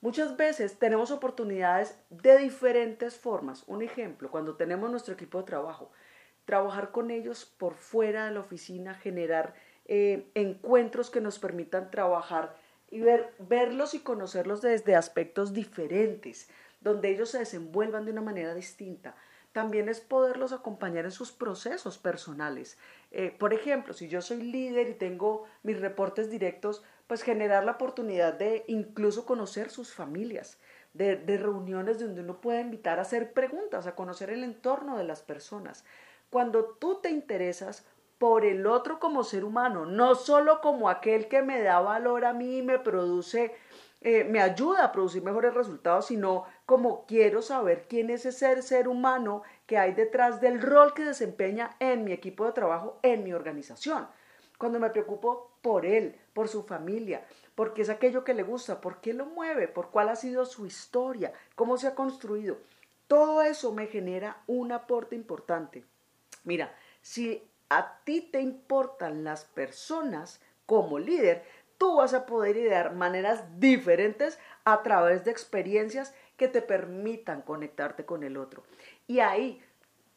Muchas 0.00 0.36
veces 0.36 0.78
tenemos 0.78 1.10
oportunidades 1.10 1.98
de 2.10 2.38
diferentes 2.38 3.16
formas. 3.16 3.64
Un 3.66 3.82
ejemplo, 3.82 4.30
cuando 4.30 4.56
tenemos 4.56 4.90
nuestro 4.90 5.14
equipo 5.14 5.38
de 5.38 5.44
trabajo, 5.44 5.90
trabajar 6.44 6.92
con 6.92 7.10
ellos 7.10 7.44
por 7.44 7.74
fuera 7.74 8.26
de 8.26 8.32
la 8.32 8.40
oficina, 8.40 8.94
generar 8.94 9.54
eh, 9.86 10.30
encuentros 10.34 11.10
que 11.10 11.20
nos 11.20 11.38
permitan 11.38 11.90
trabajar 11.90 12.56
y 12.90 13.00
ver, 13.00 13.34
verlos 13.38 13.94
y 13.94 14.00
conocerlos 14.00 14.62
desde 14.62 14.94
aspectos 14.94 15.52
diferentes, 15.52 16.50
donde 16.80 17.08
ellos 17.08 17.30
se 17.30 17.38
desenvuelvan 17.38 18.04
de 18.04 18.12
una 18.12 18.20
manera 18.20 18.54
distinta 18.54 19.16
también 19.56 19.88
es 19.88 20.02
poderlos 20.02 20.52
acompañar 20.52 21.06
en 21.06 21.10
sus 21.10 21.32
procesos 21.32 21.96
personales. 21.96 22.76
Eh, 23.10 23.34
por 23.38 23.54
ejemplo, 23.54 23.94
si 23.94 24.06
yo 24.06 24.20
soy 24.20 24.42
líder 24.42 24.90
y 24.90 24.94
tengo 24.94 25.46
mis 25.62 25.80
reportes 25.80 26.30
directos, 26.30 26.84
pues 27.06 27.22
generar 27.22 27.64
la 27.64 27.72
oportunidad 27.72 28.34
de 28.34 28.64
incluso 28.68 29.24
conocer 29.24 29.70
sus 29.70 29.94
familias, 29.94 30.58
de, 30.92 31.16
reuniones 31.38 31.98
donde 31.98 32.20
uno 32.20 32.38
pueda 32.38 32.60
invitar 32.60 32.98
a 32.98 33.02
hacer 33.02 33.32
preguntas, 33.32 33.86
a 33.86 33.94
conocer 33.94 34.28
el 34.28 34.44
entorno 34.44 34.98
de 34.98 35.04
las 35.04 35.22
personas. 35.22 35.86
Cuando 36.28 36.76
tú 36.78 37.00
te 37.00 37.08
interesas 37.08 37.86
por 38.18 38.44
el 38.44 38.66
otro 38.66 38.98
como 38.98 39.24
ser 39.24 39.42
humano, 39.42 39.86
no 39.86 40.16
solo 40.16 40.60
como 40.60 40.90
aquel 40.90 41.28
que 41.28 41.40
me 41.40 41.62
da 41.62 41.80
valor 41.80 42.26
a 42.26 42.34
mí 42.34 42.58
y 42.58 42.62
me 42.62 42.78
produce, 42.78 43.54
eh, 44.02 44.24
me 44.24 44.42
ayuda 44.42 44.84
a 44.84 44.92
producir 44.92 45.22
mejores 45.22 45.54
resultados, 45.54 46.08
sino 46.08 46.44
como 46.66 47.06
quiero 47.06 47.42
saber 47.42 47.86
quién 47.88 48.10
es 48.10 48.26
ese 48.26 48.60
ser, 48.60 48.88
humano 48.88 49.42
que 49.66 49.78
hay 49.78 49.92
detrás 49.92 50.40
del 50.40 50.60
rol 50.60 50.94
que 50.94 51.04
desempeña 51.04 51.76
en 51.78 52.04
mi 52.04 52.12
equipo 52.12 52.44
de 52.44 52.52
trabajo, 52.52 52.98
en 53.02 53.22
mi 53.22 53.32
organización. 53.32 54.08
Cuando 54.58 54.80
me 54.80 54.90
preocupo 54.90 55.52
por 55.62 55.86
él, 55.86 56.18
por 56.34 56.48
su 56.48 56.64
familia, 56.64 57.24
porque 57.54 57.82
es 57.82 57.88
aquello 57.88 58.24
que 58.24 58.34
le 58.34 58.42
gusta, 58.42 58.80
por 58.80 59.00
qué 59.00 59.14
lo 59.14 59.26
mueve, 59.26 59.68
por 59.68 59.90
cuál 59.90 60.08
ha 60.08 60.16
sido 60.16 60.44
su 60.44 60.66
historia, 60.66 61.32
cómo 61.54 61.76
se 61.78 61.86
ha 61.86 61.94
construido. 61.94 62.58
Todo 63.06 63.42
eso 63.42 63.72
me 63.72 63.86
genera 63.86 64.42
un 64.48 64.72
aporte 64.72 65.14
importante. 65.14 65.84
Mira, 66.42 66.74
si 67.00 67.48
a 67.68 68.00
ti 68.04 68.20
te 68.20 68.40
importan 68.40 69.22
las 69.22 69.44
personas 69.44 70.40
como 70.66 70.98
líder, 70.98 71.44
tú 71.78 71.96
vas 71.96 72.14
a 72.14 72.26
poder 72.26 72.56
idear 72.56 72.94
maneras 72.94 73.44
diferentes 73.60 74.38
a 74.64 74.82
través 74.82 75.24
de 75.24 75.30
experiencias 75.30 76.14
que 76.36 76.48
te 76.48 76.62
permitan 76.62 77.42
conectarte 77.42 78.04
con 78.04 78.22
el 78.22 78.36
otro. 78.36 78.62
Y 79.06 79.20
ahí 79.20 79.62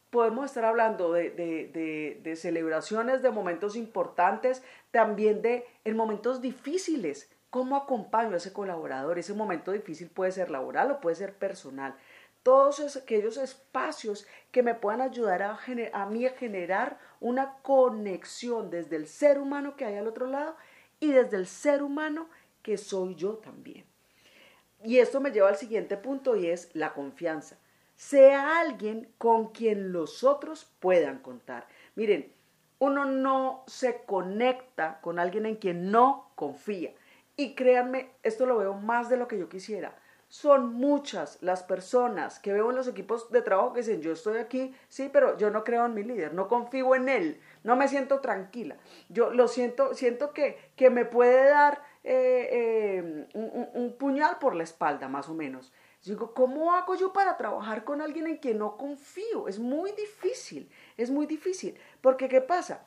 podemos 0.09 0.45
estar 0.45 0.65
hablando 0.65 1.13
de, 1.13 1.31
de, 1.31 2.35
celebraciones, 2.35 3.21
de 3.21 3.31
momentos 3.31 3.75
importantes, 3.75 4.63
también 4.91 5.41
de 5.41 5.65
en 5.85 5.95
momentos 5.95 6.41
difíciles. 6.41 7.31
¿Cómo 7.49 7.75
acompaño 7.75 8.33
a 8.33 8.38
ese 8.38 8.53
colaborador? 8.53 9.17
Ese 9.17 9.33
momento 9.33 9.71
difícil 9.71 10.09
puede 10.09 10.31
ser 10.31 10.51
laboral 10.51 10.91
o 10.91 10.99
puede 10.99 11.15
ser 11.15 11.33
personal 11.33 11.95
todos 12.43 12.95
aquellos 12.95 13.38
espacios 13.38 14.25
que 14.51 14.63
me 14.63 14.73
puedan 14.73 15.01
ayudar 15.01 15.43
a, 15.43 15.59
a 15.93 16.05
mí 16.05 16.25
a 16.25 16.31
generar 16.31 16.97
una 17.19 17.57
conexión 17.61 18.69
desde 18.69 18.95
el 18.95 19.07
ser 19.07 19.39
humano 19.39 19.75
que 19.75 19.85
hay 19.85 19.97
al 19.97 20.07
otro 20.07 20.27
lado 20.27 20.55
y 20.99 21.11
desde 21.11 21.38
el 21.38 21.47
ser 21.47 21.83
humano 21.83 22.29
que 22.61 22.77
soy 22.77 23.15
yo 23.15 23.35
también. 23.38 23.88
Y 24.83 25.00
esto 25.00 25.19
me 25.19 25.31
lleva 25.31 25.50
al 25.50 25.57
siguiente 25.57 25.98
punto 25.98 26.36
y 26.36 26.48
es 26.48 26.69
la 26.74 26.93
confianza. 26.93 27.57
Sea 27.95 28.59
alguien 28.59 29.12
con 29.17 29.51
quien 29.51 29.91
los 29.91 30.24
otros 30.24 30.71
puedan 30.79 31.19
contar. 31.19 31.67
Miren, 31.95 32.31
uno 32.79 33.05
no 33.05 33.63
se 33.67 34.03
conecta 34.05 35.01
con 35.01 35.19
alguien 35.19 35.45
en 35.45 35.57
quien 35.57 35.91
no 35.91 36.31
confía. 36.36 36.93
Y 37.36 37.55
créanme, 37.55 38.12
esto 38.24 38.45
lo 38.45 38.57
veo 38.57 38.74
más 38.74 39.09
de 39.09 39.17
lo 39.17 39.27
que 39.27 39.38
yo 39.38 39.50
quisiera 39.50 39.95
son 40.29 40.75
muchas 40.75 41.39
las 41.41 41.63
personas 41.63 42.38
que 42.38 42.53
veo 42.53 42.69
en 42.69 42.75
los 42.75 42.88
equipos 42.88 43.31
de 43.31 43.41
trabajo 43.41 43.74
que 43.74 43.81
dicen, 43.81 44.01
yo 44.01 44.12
estoy 44.12 44.38
aquí, 44.38 44.75
sí, 44.88 45.09
pero 45.12 45.36
yo 45.38 45.50
no 45.50 45.63
creo 45.63 45.88
en 45.88 45.95
mi 45.95 46.03
líder, 46.03 46.36
no 46.36 46.48
confío 46.48 46.93
en 46.93 47.09
él, 47.09 47.41
no 47.63 47.75
me 47.75 47.88
siento 47.88 48.19
tranquila. 48.19 48.77
Yo 49.09 49.31
lo 49.31 49.48
siento, 49.48 49.95
siento 49.95 50.31
que, 50.31 50.71
que 50.75 50.91
me 50.91 51.03
puede 51.03 51.50
dar 51.50 51.81
eh, 52.03 52.48
eh, 52.51 53.27
un, 53.34 53.96
puñal 53.98 54.39
por 54.39 54.56
la 54.56 54.63
espalda, 54.63 55.08
más 55.08 55.29
o 55.29 55.34
menos. 55.34 55.74
Digo, 56.03 56.34
¿cómo 56.34 56.74
hago 56.74 56.96
yo 56.96 57.12
para 57.12 57.36
trabajar 57.36 57.84
con 57.84 58.01
alguien 58.01 58.27
en 58.27 58.38
quien 58.38 58.58
no 58.58 58.77
confío? 58.77 59.48
Es 59.48 59.60
muy 59.60 59.91
difícil, 59.91 60.70
es 60.96 61.12
muy 61.12 61.25
difícil. 61.25 61.77
Porque, 62.01 62.29
¿qué 62.29 62.39
pasa? 62.39 62.86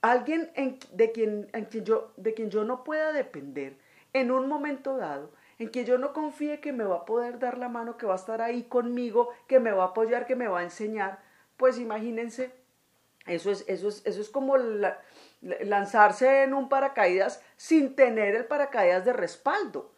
Alguien 0.00 0.50
en, 0.54 0.78
de, 0.92 1.10
quien, 1.10 1.48
en 1.52 1.64
quien 1.64 1.84
yo, 1.84 2.12
de 2.16 2.34
quien 2.34 2.50
yo 2.50 2.64
no 2.64 2.84
pueda 2.84 3.12
depender 3.12 3.78
en 4.12 4.30
un 4.30 4.48
momento 4.48 4.96
dado, 4.96 5.32
en 5.58 5.70
que 5.70 5.84
yo 5.84 5.98
no 5.98 6.12
confíe 6.12 6.60
que 6.60 6.72
me 6.72 6.84
va 6.84 6.98
a 6.98 7.04
poder 7.04 7.40
dar 7.40 7.58
la 7.58 7.68
mano, 7.68 7.96
que 7.96 8.06
va 8.06 8.12
a 8.12 8.16
estar 8.16 8.40
ahí 8.42 8.62
conmigo, 8.64 9.30
que 9.48 9.58
me 9.58 9.72
va 9.72 9.84
a 9.84 9.86
apoyar, 9.88 10.26
que 10.26 10.36
me 10.36 10.46
va 10.46 10.60
a 10.60 10.64
enseñar, 10.64 11.20
pues 11.56 11.78
imagínense, 11.78 12.52
eso 13.26 13.50
es, 13.50 13.64
eso 13.68 13.88
es, 13.88 14.02
eso 14.04 14.20
es 14.20 14.28
como 14.28 14.56
lanzarse 15.62 16.42
en 16.42 16.54
un 16.54 16.68
paracaídas 16.68 17.42
sin 17.56 17.94
tener 17.94 18.34
el 18.34 18.46
paracaídas 18.46 19.04
de 19.04 19.12
respaldo. 19.12 19.92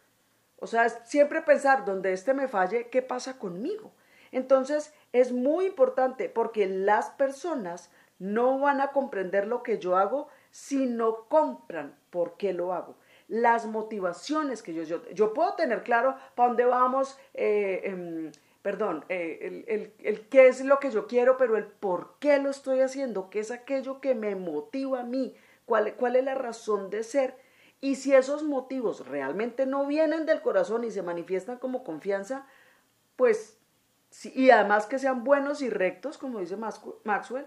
O 0.59 0.67
sea, 0.67 0.89
siempre 0.89 1.41
pensar, 1.41 1.85
donde 1.85 2.13
este 2.13 2.33
me 2.33 2.47
falle, 2.47 2.89
¿qué 2.89 3.01
pasa 3.01 3.37
conmigo? 3.37 3.91
Entonces, 4.31 4.93
es 5.13 5.31
muy 5.31 5.65
importante 5.65 6.29
porque 6.29 6.67
las 6.67 7.09
personas 7.11 7.91
no 8.19 8.59
van 8.59 8.81
a 8.81 8.91
comprender 8.91 9.47
lo 9.47 9.63
que 9.63 9.77
yo 9.79 9.95
hago 9.95 10.27
si 10.51 10.85
no 10.85 11.25
compran 11.29 11.95
por 12.09 12.37
qué 12.37 12.53
lo 12.53 12.73
hago 12.73 12.95
las 13.27 13.65
motivaciones 13.65 14.63
que 14.63 14.73
yo, 14.73 14.83
yo, 14.83 15.05
yo 15.09 15.33
puedo 15.33 15.53
tener 15.55 15.83
claro 15.83 16.15
para 16.35 16.47
dónde 16.47 16.65
vamos, 16.65 17.19
eh, 17.33 17.81
em, 17.83 18.31
perdón, 18.61 19.05
eh, 19.09 19.63
el, 19.67 19.93
el, 19.99 20.27
qué 20.27 20.47
es 20.47 20.63
lo 20.63 20.79
que 20.79 20.91
yo 20.91 21.07
quiero, 21.07 21.37
pero 21.37 21.57
el 21.57 21.65
por 21.65 22.15
qué 22.19 22.37
lo 22.39 22.49
estoy 22.49 22.81
haciendo, 22.81 23.29
qué 23.29 23.39
es 23.39 23.51
aquello 23.51 24.01
que 24.01 24.15
me 24.15 24.35
motiva 24.35 25.01
a 25.01 25.03
mí, 25.03 25.35
cuál, 25.65 25.95
cuál 25.95 26.15
es 26.15 26.23
la 26.23 26.35
razón 26.35 26.89
de 26.89 27.03
ser. 27.03 27.35
Y 27.79 27.95
si 27.95 28.13
esos 28.13 28.43
motivos 28.43 29.07
realmente 29.07 29.65
no 29.65 29.85
vienen 29.85 30.25
del 30.25 30.41
corazón 30.41 30.83
y 30.83 30.91
se 30.91 31.03
manifiestan 31.03 31.57
como 31.57 31.83
confianza, 31.83 32.47
pues, 33.15 33.57
y 34.23 34.49
además 34.49 34.87
que 34.87 34.99
sean 34.99 35.23
buenos 35.23 35.61
y 35.61 35.69
rectos, 35.69 36.17
como 36.17 36.39
dice 36.39 36.57
Maxwell, 36.57 37.45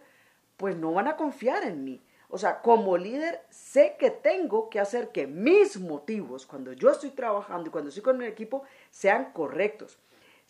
pues 0.56 0.76
no 0.76 0.92
van 0.92 1.08
a 1.08 1.16
confiar 1.16 1.64
en 1.64 1.84
mí. 1.84 2.02
O 2.28 2.38
sea, 2.38 2.60
como 2.60 2.96
líder 2.96 3.40
sé 3.50 3.96
que 3.98 4.10
tengo 4.10 4.70
que 4.70 4.78
hacer 4.78 5.10
que 5.10 5.26
mis 5.26 5.80
motivos 5.80 6.46
cuando 6.46 6.72
yo 6.72 6.90
estoy 6.90 7.10
trabajando 7.10 7.68
y 7.68 7.72
cuando 7.72 7.88
estoy 7.88 8.04
con 8.04 8.18
mi 8.18 8.26
equipo 8.26 8.62
sean 8.90 9.32
correctos. 9.32 9.98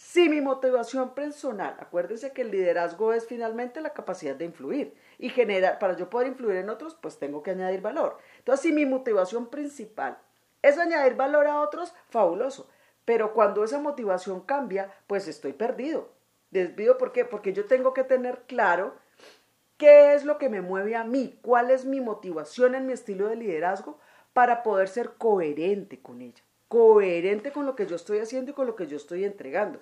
Si 0.02 0.30
mi 0.30 0.40
motivación 0.40 1.14
personal, 1.14 1.76
acuérdense 1.78 2.32
que 2.32 2.40
el 2.40 2.50
liderazgo 2.50 3.12
es 3.12 3.26
finalmente 3.26 3.82
la 3.82 3.92
capacidad 3.92 4.34
de 4.34 4.46
influir 4.46 4.94
y 5.18 5.28
generar, 5.28 5.78
para 5.78 5.94
yo 5.94 6.08
poder 6.08 6.28
influir 6.28 6.56
en 6.56 6.70
otros, 6.70 6.94
pues 6.94 7.18
tengo 7.18 7.42
que 7.42 7.50
añadir 7.50 7.82
valor. 7.82 8.16
Entonces, 8.38 8.62
si 8.62 8.72
mi 8.72 8.86
motivación 8.86 9.50
principal 9.50 10.18
es 10.62 10.78
añadir 10.78 11.16
valor 11.16 11.46
a 11.46 11.60
otros, 11.60 11.94
fabuloso. 12.08 12.70
Pero 13.04 13.34
cuando 13.34 13.62
esa 13.62 13.78
motivación 13.78 14.40
cambia, 14.40 14.90
pues 15.06 15.28
estoy 15.28 15.52
perdido. 15.52 16.08
Desvío, 16.50 16.96
¿por 16.96 17.12
qué? 17.12 17.26
Porque 17.26 17.52
yo 17.52 17.66
tengo 17.66 17.92
que 17.92 18.02
tener 18.02 18.44
claro 18.46 18.94
¿Qué 19.76 20.14
es 20.14 20.24
lo 20.24 20.38
que 20.38 20.48
me 20.48 20.62
mueve 20.62 20.96
a 20.96 21.04
mí? 21.04 21.38
¿Cuál 21.42 21.70
es 21.70 21.84
mi 21.84 22.00
motivación 22.00 22.74
en 22.74 22.86
mi 22.86 22.94
estilo 22.94 23.28
de 23.28 23.36
liderazgo 23.36 23.98
para 24.32 24.62
poder 24.62 24.88
ser 24.88 25.12
coherente 25.16 26.02
con 26.02 26.20
ella? 26.20 26.42
Coherente 26.70 27.50
con 27.50 27.66
lo 27.66 27.74
que 27.74 27.84
yo 27.84 27.96
estoy 27.96 28.20
haciendo 28.20 28.52
y 28.52 28.54
con 28.54 28.68
lo 28.68 28.76
que 28.76 28.86
yo 28.86 28.96
estoy 28.96 29.24
entregando. 29.24 29.80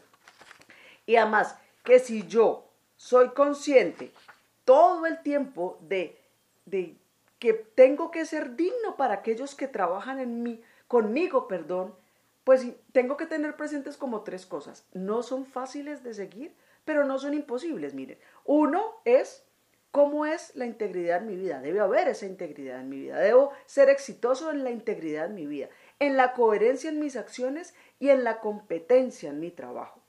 Y 1.04 1.16
además, 1.16 1.54
que 1.84 1.98
si 1.98 2.26
yo 2.26 2.66
soy 2.96 3.28
consciente 3.34 4.10
todo 4.64 5.04
el 5.04 5.20
tiempo 5.20 5.76
de, 5.82 6.18
de 6.64 6.96
que 7.38 7.52
tengo 7.52 8.10
que 8.10 8.24
ser 8.24 8.56
digno 8.56 8.96
para 8.96 9.12
aquellos 9.12 9.54
que 9.54 9.68
trabajan 9.68 10.18
en 10.18 10.42
mí, 10.42 10.62
conmigo, 10.86 11.46
perdón, 11.46 11.94
pues 12.42 12.66
tengo 12.92 13.18
que 13.18 13.26
tener 13.26 13.54
presentes 13.54 13.98
como 13.98 14.22
tres 14.22 14.46
cosas. 14.46 14.86
No 14.94 15.22
son 15.22 15.44
fáciles 15.44 16.02
de 16.02 16.14
seguir, 16.14 16.56
pero 16.86 17.04
no 17.04 17.18
son 17.18 17.34
imposibles. 17.34 17.92
Miren, 17.92 18.18
uno 18.46 18.94
es 19.04 19.44
¿Cómo 19.90 20.26
es 20.26 20.54
la 20.54 20.66
integridad 20.66 21.22
en 21.22 21.26
mi 21.26 21.36
vida? 21.36 21.60
Debe 21.60 21.80
haber 21.80 22.08
esa 22.08 22.26
integridad 22.26 22.80
en 22.80 22.90
mi 22.90 23.00
vida. 23.00 23.18
Debo 23.18 23.52
ser 23.64 23.88
exitoso 23.88 24.50
en 24.50 24.62
la 24.62 24.70
integridad 24.70 25.26
en 25.26 25.34
mi 25.34 25.46
vida, 25.46 25.68
en 26.00 26.16
la 26.16 26.32
coherencia 26.32 26.90
en 26.90 27.00
mis 27.00 27.16
acciones 27.16 27.74
y 27.98 28.10
en 28.10 28.24
la 28.24 28.40
competencia 28.40 29.30
en 29.30 29.40
mi 29.40 29.50
trabajo. 29.50 30.00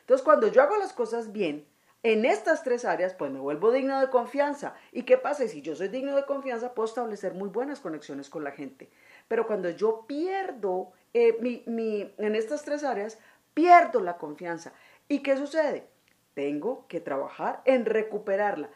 Entonces, 0.00 0.24
cuando 0.24 0.48
yo 0.48 0.62
hago 0.62 0.76
las 0.76 0.92
cosas 0.92 1.32
bien, 1.32 1.66
en 2.04 2.26
estas 2.26 2.62
tres 2.62 2.84
áreas, 2.84 3.14
pues 3.14 3.30
me 3.30 3.40
vuelvo 3.40 3.72
digno 3.72 3.98
de 3.98 4.10
confianza. 4.10 4.74
¿Y 4.92 5.04
qué 5.04 5.16
pasa? 5.16 5.48
Si 5.48 5.62
yo 5.62 5.74
soy 5.74 5.88
digno 5.88 6.14
de 6.14 6.26
confianza, 6.26 6.74
puedo 6.74 6.86
establecer 6.86 7.32
muy 7.32 7.48
buenas 7.48 7.80
conexiones 7.80 8.28
con 8.28 8.44
la 8.44 8.50
gente. 8.50 8.90
Pero 9.26 9.46
cuando 9.46 9.70
yo 9.70 10.04
pierdo 10.06 10.92
eh, 11.14 11.38
en 12.18 12.34
estas 12.34 12.62
tres 12.62 12.84
áreas, 12.84 13.18
pierdo 13.54 14.00
la 14.00 14.18
confianza. 14.18 14.74
¿Y 15.08 15.20
qué 15.20 15.38
sucede? 15.38 15.88
Tengo 16.34 16.86
que 16.88 17.00
trabajar 17.00 17.62
en 17.64 17.86
recuperarla. 17.86 18.68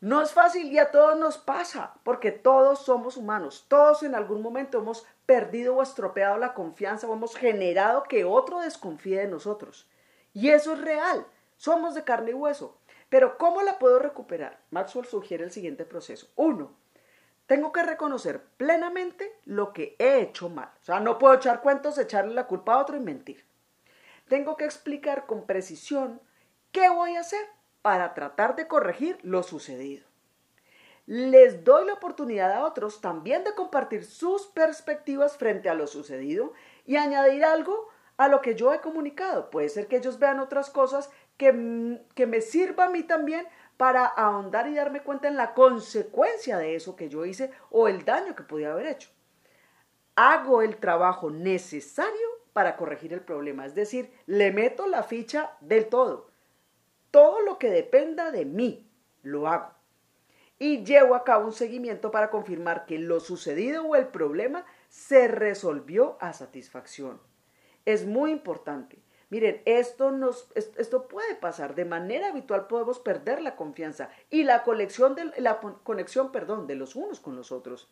No 0.00 0.22
es 0.22 0.32
fácil 0.32 0.70
y 0.70 0.78
a 0.78 0.92
todos 0.92 1.18
nos 1.18 1.38
pasa, 1.38 1.94
porque 2.04 2.30
todos 2.30 2.84
somos 2.84 3.16
humanos, 3.16 3.66
todos 3.68 4.04
en 4.04 4.14
algún 4.14 4.40
momento 4.40 4.78
hemos 4.78 5.06
perdido 5.26 5.76
o 5.76 5.82
estropeado 5.82 6.38
la 6.38 6.54
confianza 6.54 7.06
o 7.06 7.14
hemos 7.14 7.36
generado 7.36 8.04
que 8.04 8.24
otro 8.24 8.60
desconfíe 8.60 9.20
de 9.20 9.28
nosotros. 9.28 9.88
Y 10.32 10.50
eso 10.50 10.72
es 10.72 10.80
real, 10.80 11.26
somos 11.56 11.94
de 11.94 12.04
carne 12.04 12.30
y 12.30 12.34
hueso. 12.34 12.78
Pero 13.08 13.36
¿cómo 13.36 13.62
la 13.62 13.78
puedo 13.78 13.98
recuperar? 13.98 14.58
Maxwell 14.70 15.04
sugiere 15.04 15.44
el 15.44 15.50
siguiente 15.50 15.84
proceso. 15.84 16.28
Uno, 16.34 16.74
tengo 17.46 17.70
que 17.70 17.82
reconocer 17.82 18.42
plenamente 18.56 19.30
lo 19.44 19.74
que 19.74 19.94
he 19.98 20.20
hecho 20.20 20.48
mal. 20.48 20.70
O 20.80 20.84
sea, 20.84 21.00
no 21.00 21.18
puedo 21.18 21.34
echar 21.34 21.60
cuentos, 21.60 21.98
echarle 21.98 22.32
la 22.32 22.46
culpa 22.46 22.74
a 22.74 22.78
otro 22.78 22.96
y 22.96 23.00
mentir. 23.00 23.44
Tengo 24.28 24.56
que 24.56 24.64
explicar 24.64 25.26
con 25.26 25.44
precisión 25.44 26.22
qué 26.70 26.88
voy 26.88 27.16
a 27.16 27.20
hacer 27.20 27.44
para 27.82 28.14
tratar 28.14 28.56
de 28.56 28.66
corregir 28.66 29.18
lo 29.22 29.42
sucedido. 29.42 30.06
Les 31.06 31.64
doy 31.64 31.86
la 31.86 31.94
oportunidad 31.94 32.52
a 32.52 32.64
otros 32.64 33.00
también 33.00 33.42
de 33.44 33.54
compartir 33.54 34.04
sus 34.04 34.46
perspectivas 34.46 35.36
frente 35.36 35.68
a 35.68 35.74
lo 35.74 35.86
sucedido 35.86 36.52
y 36.86 36.96
añadir 36.96 37.44
algo 37.44 37.88
a 38.16 38.28
lo 38.28 38.40
que 38.40 38.54
yo 38.54 38.72
he 38.72 38.80
comunicado. 38.80 39.50
Puede 39.50 39.68
ser 39.68 39.88
que 39.88 39.96
ellos 39.96 40.18
vean 40.18 40.38
otras 40.38 40.70
cosas 40.70 41.10
que, 41.36 42.00
que 42.14 42.26
me 42.26 42.40
sirva 42.40 42.84
a 42.84 42.90
mí 42.90 43.02
también 43.02 43.46
para 43.76 44.06
ahondar 44.06 44.68
y 44.68 44.74
darme 44.74 45.02
cuenta 45.02 45.26
en 45.26 45.36
la 45.36 45.54
consecuencia 45.54 46.56
de 46.58 46.76
eso 46.76 46.94
que 46.94 47.08
yo 47.08 47.24
hice 47.24 47.50
o 47.70 47.88
el 47.88 48.04
daño 48.04 48.36
que 48.36 48.44
podía 48.44 48.72
haber 48.72 48.86
hecho. 48.86 49.10
Hago 50.14 50.62
el 50.62 50.76
trabajo 50.76 51.30
necesario 51.30 52.28
para 52.52 52.76
corregir 52.76 53.12
el 53.12 53.22
problema, 53.22 53.66
es 53.66 53.74
decir, 53.74 54.12
le 54.26 54.52
meto 54.52 54.86
la 54.86 55.02
ficha 55.02 55.56
del 55.60 55.88
todo. 55.88 56.30
Todo 57.10 57.40
lo 57.40 57.58
que 57.58 57.70
dependa 57.70 58.30
de 58.30 58.44
mí, 58.44 58.88
lo 59.22 59.48
hago. 59.48 59.81
Y 60.62 60.84
llevo 60.84 61.16
a 61.16 61.24
cabo 61.24 61.46
un 61.46 61.52
seguimiento 61.52 62.12
para 62.12 62.30
confirmar 62.30 62.86
que 62.86 62.96
lo 62.96 63.18
sucedido 63.18 63.84
o 63.84 63.96
el 63.96 64.06
problema 64.06 64.64
se 64.88 65.26
resolvió 65.26 66.16
a 66.20 66.32
satisfacción. 66.32 67.20
Es 67.84 68.06
muy 68.06 68.30
importante. 68.30 69.02
Miren, 69.28 69.60
esto, 69.64 70.12
nos, 70.12 70.52
esto 70.54 71.08
puede 71.08 71.34
pasar. 71.34 71.74
De 71.74 71.84
manera 71.84 72.28
habitual 72.28 72.68
podemos 72.68 73.00
perder 73.00 73.42
la 73.42 73.56
confianza 73.56 74.10
y 74.30 74.44
la, 74.44 74.62
de, 74.62 75.40
la 75.40 75.58
conexión 75.82 76.30
perdón, 76.30 76.68
de 76.68 76.76
los 76.76 76.94
unos 76.94 77.18
con 77.18 77.34
los 77.34 77.50
otros. 77.50 77.90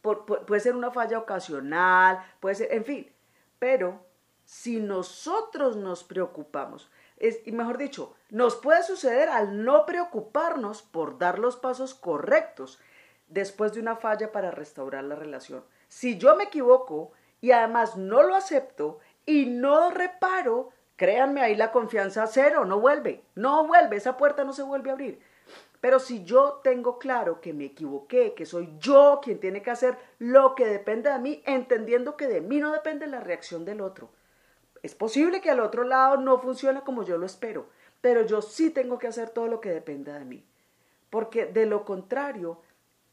puede 0.00 0.60
ser 0.60 0.74
una 0.74 0.90
falla 0.90 1.18
ocasional, 1.18 2.24
puede 2.40 2.54
ser, 2.54 2.72
en 2.72 2.86
fin. 2.86 3.12
Pero 3.58 4.00
si 4.46 4.80
nosotros 4.80 5.76
nos 5.76 6.02
preocupamos, 6.02 6.90
es, 7.22 7.46
mejor 7.46 7.78
dicho, 7.78 8.14
nos 8.30 8.56
puede 8.56 8.82
suceder 8.82 9.28
al 9.28 9.64
no 9.64 9.86
preocuparnos 9.86 10.82
por 10.82 11.18
dar 11.18 11.38
los 11.38 11.56
pasos 11.56 11.94
correctos 11.94 12.80
después 13.28 13.72
de 13.72 13.80
una 13.80 13.96
falla 13.96 14.32
para 14.32 14.50
restaurar 14.50 15.04
la 15.04 15.14
relación. 15.14 15.64
Si 15.86 16.18
yo 16.18 16.34
me 16.34 16.44
equivoco 16.44 17.12
y 17.40 17.52
además 17.52 17.96
no 17.96 18.24
lo 18.24 18.34
acepto 18.34 18.98
y 19.24 19.46
no 19.46 19.90
reparo, 19.90 20.70
créanme, 20.96 21.42
ahí 21.42 21.54
la 21.54 21.70
confianza 21.70 22.26
cero, 22.26 22.64
no 22.64 22.80
vuelve, 22.80 23.22
no 23.36 23.66
vuelve, 23.68 23.96
esa 23.96 24.16
puerta 24.16 24.42
no 24.42 24.52
se 24.52 24.64
vuelve 24.64 24.90
a 24.90 24.94
abrir. 24.94 25.22
Pero 25.80 26.00
si 26.00 26.24
yo 26.24 26.60
tengo 26.64 26.98
claro 26.98 27.40
que 27.40 27.52
me 27.52 27.66
equivoqué, 27.66 28.34
que 28.34 28.46
soy 28.46 28.74
yo 28.78 29.20
quien 29.22 29.38
tiene 29.38 29.62
que 29.62 29.70
hacer 29.70 29.96
lo 30.18 30.56
que 30.56 30.66
depende 30.66 31.10
de 31.10 31.18
mí, 31.20 31.42
entendiendo 31.46 32.16
que 32.16 32.26
de 32.26 32.40
mí 32.40 32.58
no 32.58 32.72
depende 32.72 33.06
la 33.06 33.20
reacción 33.20 33.64
del 33.64 33.80
otro. 33.80 34.10
Es 34.82 34.94
posible 34.94 35.40
que 35.40 35.50
al 35.50 35.60
otro 35.60 35.84
lado 35.84 36.16
no 36.16 36.38
funcione 36.38 36.82
como 36.82 37.04
yo 37.04 37.16
lo 37.16 37.26
espero, 37.26 37.68
pero 38.00 38.22
yo 38.22 38.42
sí 38.42 38.70
tengo 38.70 38.98
que 38.98 39.06
hacer 39.06 39.30
todo 39.30 39.46
lo 39.46 39.60
que 39.60 39.70
dependa 39.70 40.18
de 40.18 40.24
mí. 40.24 40.44
Porque 41.08 41.46
de 41.46 41.66
lo 41.66 41.84
contrario, 41.84 42.60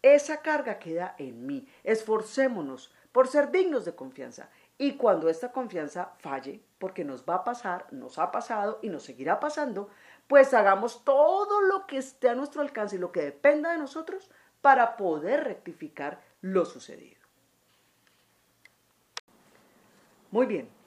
esa 0.02 0.42
carga 0.42 0.80
queda 0.80 1.16
en 1.18 1.46
mí. 1.46 1.68
Esforcémonos 1.84 2.94
por 3.12 3.28
ser 3.28 3.52
dignos 3.52 3.86
de 3.86 3.96
confianza. 3.96 4.50
Y 4.78 4.94
cuando 4.94 5.30
esta 5.30 5.52
confianza 5.52 6.14
falle, 6.20 6.62
porque 6.80 7.04
nos 7.04 7.24
va 7.26 7.36
a 7.36 7.44
pasar, 7.44 7.86
nos 7.92 8.18
ha 8.18 8.32
pasado 8.32 8.80
y 8.82 8.90
nos 8.90 9.04
seguirá 9.04 9.40
pasando, 9.40 9.90
pues 10.28 10.54
hagamos 10.54 11.04
todo 11.04 11.62
lo 11.62 11.86
que 11.86 11.98
esté 11.98 12.30
a 12.30 12.36
nuestro 12.36 12.62
alcance 12.62 12.96
y 12.96 13.00
lo 13.00 13.12
que 13.12 13.22
dependa 13.22 13.74
de 13.74 13.78
nosotros 13.78 14.32
para 14.62 14.96
poder 14.96 15.44
rectificar 15.44 16.22
lo 16.42 16.66
sucedido. 16.66 17.20
Muy 20.32 20.46
bien. 20.46 20.79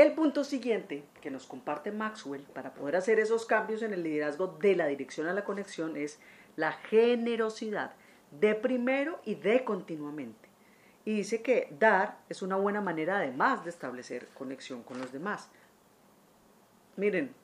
El 0.00 0.12
punto 0.12 0.44
siguiente 0.44 1.04
que 1.20 1.30
nos 1.30 1.44
comparte 1.44 1.92
Maxwell 1.92 2.40
para 2.54 2.72
poder 2.72 2.96
hacer 2.96 3.20
esos 3.20 3.44
cambios 3.44 3.82
en 3.82 3.92
el 3.92 4.02
liderazgo 4.02 4.46
de 4.46 4.74
la 4.74 4.86
dirección 4.86 5.26
a 5.26 5.34
la 5.34 5.44
conexión 5.44 5.94
es 5.94 6.18
la 6.56 6.72
generosidad 6.72 7.92
de 8.30 8.54
primero 8.54 9.20
y 9.26 9.34
de 9.34 9.62
continuamente 9.62 10.48
y 11.04 11.16
dice 11.16 11.42
que 11.42 11.68
dar 11.78 12.16
es 12.30 12.40
una 12.40 12.56
buena 12.56 12.80
manera 12.80 13.18
además 13.18 13.62
de 13.62 13.68
establecer 13.68 14.28
conexión 14.28 14.82
con 14.82 14.98
los 14.98 15.12
demás. 15.12 15.50
Miren, 16.96 17.34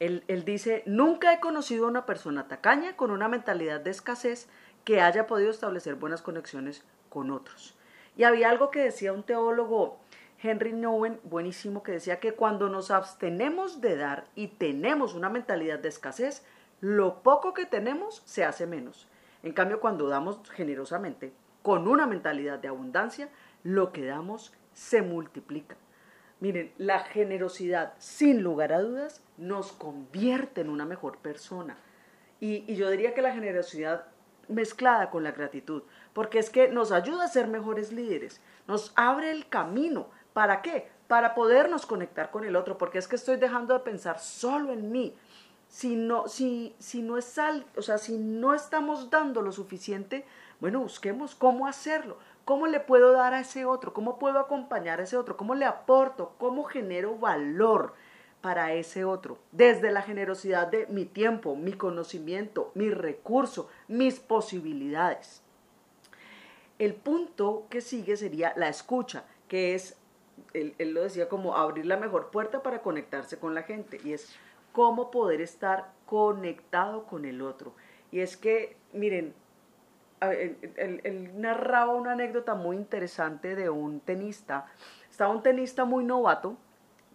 él, 0.00 0.24
dice, 0.46 0.84
nunca 0.86 1.34
he 1.34 1.40
conocido 1.40 1.84
a 1.84 1.90
una 1.90 2.06
persona 2.06 2.48
tacaña 2.48 2.96
con 2.96 3.10
una 3.10 3.28
mentalidad 3.28 3.82
de 3.82 3.90
escasez 3.90 4.48
que 4.86 5.02
haya 5.02 5.26
podido 5.26 5.50
establecer 5.50 5.96
buenas 5.96 6.22
conexiones 6.22 6.82
con 7.10 7.30
otros. 7.30 7.76
Y 8.16 8.24
había 8.24 8.48
algo 8.48 8.70
que 8.70 8.80
decía 8.80 9.12
un 9.12 9.22
teólogo, 9.22 9.98
Henry 10.42 10.72
Nowen, 10.72 11.20
buenísimo, 11.24 11.82
que 11.82 11.92
decía 11.92 12.20
que 12.20 12.32
cuando 12.32 12.68
nos 12.68 12.90
abstenemos 12.90 13.80
de 13.80 13.96
dar 13.96 14.24
y 14.34 14.48
tenemos 14.48 15.14
una 15.14 15.28
mentalidad 15.28 15.78
de 15.78 15.88
escasez, 15.88 16.44
lo 16.80 17.22
poco 17.22 17.54
que 17.54 17.66
tenemos 17.66 18.22
se 18.26 18.44
hace 18.44 18.66
menos. 18.66 19.08
En 19.42 19.52
cambio, 19.52 19.80
cuando 19.80 20.08
damos 20.08 20.40
generosamente, 20.50 21.32
con 21.62 21.88
una 21.88 22.06
mentalidad 22.06 22.58
de 22.58 22.68
abundancia, 22.68 23.28
lo 23.62 23.92
que 23.92 24.04
damos 24.04 24.52
se 24.72 25.02
multiplica. 25.02 25.76
Miren, 26.38 26.72
la 26.76 27.00
generosidad, 27.00 27.94
sin 27.98 28.42
lugar 28.42 28.72
a 28.72 28.80
dudas, 28.80 29.22
nos 29.38 29.72
convierte 29.72 30.60
en 30.60 30.68
una 30.68 30.84
mejor 30.84 31.18
persona. 31.18 31.78
Y, 32.40 32.74
yo 32.74 32.90
diría 32.90 33.14
que 33.14 33.22
la 33.22 33.32
generosidad 33.32 34.06
mezclada 34.48 35.10
con 35.10 35.24
la 35.24 35.32
gratitud, 35.32 35.82
porque 36.12 36.38
es 36.38 36.50
que 36.50 36.68
nos 36.68 36.92
ayuda 36.92 37.24
a 37.24 37.28
ser 37.28 37.48
mejores 37.48 37.90
líderes, 37.90 38.40
nos 38.68 38.92
abre 38.94 39.30
el 39.30 39.48
camino. 39.48 40.10
¿Para 40.36 40.60
qué? 40.60 40.86
Para 41.08 41.34
podernos 41.34 41.86
conectar 41.86 42.30
con 42.30 42.44
el 42.44 42.56
otro, 42.56 42.76
porque 42.76 42.98
es 42.98 43.08
que 43.08 43.16
estoy 43.16 43.38
dejando 43.38 43.72
de 43.72 43.80
pensar 43.80 44.18
solo 44.18 44.70
en 44.70 44.92
mí. 44.92 45.14
Si 45.66 45.96
no, 45.96 46.28
si, 46.28 46.76
si 46.78 47.00
no 47.00 47.16
es 47.16 47.38
o 47.74 47.80
sea, 47.80 47.96
si 47.96 48.18
no 48.18 48.52
estamos 48.52 49.08
dando 49.08 49.40
lo 49.40 49.50
suficiente, 49.50 50.26
bueno, 50.60 50.80
busquemos 50.80 51.34
cómo 51.34 51.66
hacerlo, 51.66 52.18
cómo 52.44 52.66
le 52.66 52.80
puedo 52.80 53.12
dar 53.12 53.32
a 53.32 53.40
ese 53.40 53.64
otro, 53.64 53.94
cómo 53.94 54.18
puedo 54.18 54.38
acompañar 54.38 55.00
a 55.00 55.04
ese 55.04 55.16
otro, 55.16 55.38
cómo 55.38 55.54
le 55.54 55.64
aporto, 55.64 56.34
cómo 56.36 56.64
genero 56.64 57.16
valor 57.16 57.94
para 58.42 58.74
ese 58.74 59.06
otro, 59.06 59.38
desde 59.52 59.90
la 59.90 60.02
generosidad 60.02 60.66
de 60.66 60.86
mi 60.88 61.06
tiempo, 61.06 61.56
mi 61.56 61.72
conocimiento, 61.72 62.72
mi 62.74 62.90
recurso, 62.90 63.70
mis 63.88 64.20
posibilidades. 64.20 65.40
El 66.78 66.92
punto 66.92 67.64
que 67.70 67.80
sigue 67.80 68.18
sería 68.18 68.52
la 68.54 68.68
escucha, 68.68 69.24
que 69.48 69.74
es, 69.74 69.96
él, 70.52 70.74
lo 70.78 71.02
decía 71.02 71.28
como 71.28 71.56
abrir 71.56 71.86
la 71.86 71.96
mejor 71.96 72.30
puerta 72.30 72.62
para 72.62 72.82
conectarse 72.82 73.38
con 73.38 73.54
la 73.54 73.62
gente, 73.62 74.00
y 74.04 74.12
es 74.12 74.36
cómo 74.72 75.10
poder 75.10 75.40
estar 75.40 75.92
conectado 76.06 77.04
con 77.04 77.24
el 77.24 77.42
otro. 77.42 77.72
Y 78.10 78.20
es 78.20 78.36
que, 78.36 78.76
miren, 78.92 79.34
él, 80.20 81.30
narraba 81.36 81.94
una 81.94 82.12
anécdota 82.12 82.54
muy 82.54 82.76
interesante 82.76 83.54
de 83.54 83.70
un 83.70 84.00
tenista. 84.00 84.66
Estaba 85.10 85.32
un 85.32 85.42
tenista 85.42 85.84
muy 85.84 86.04
novato 86.04 86.56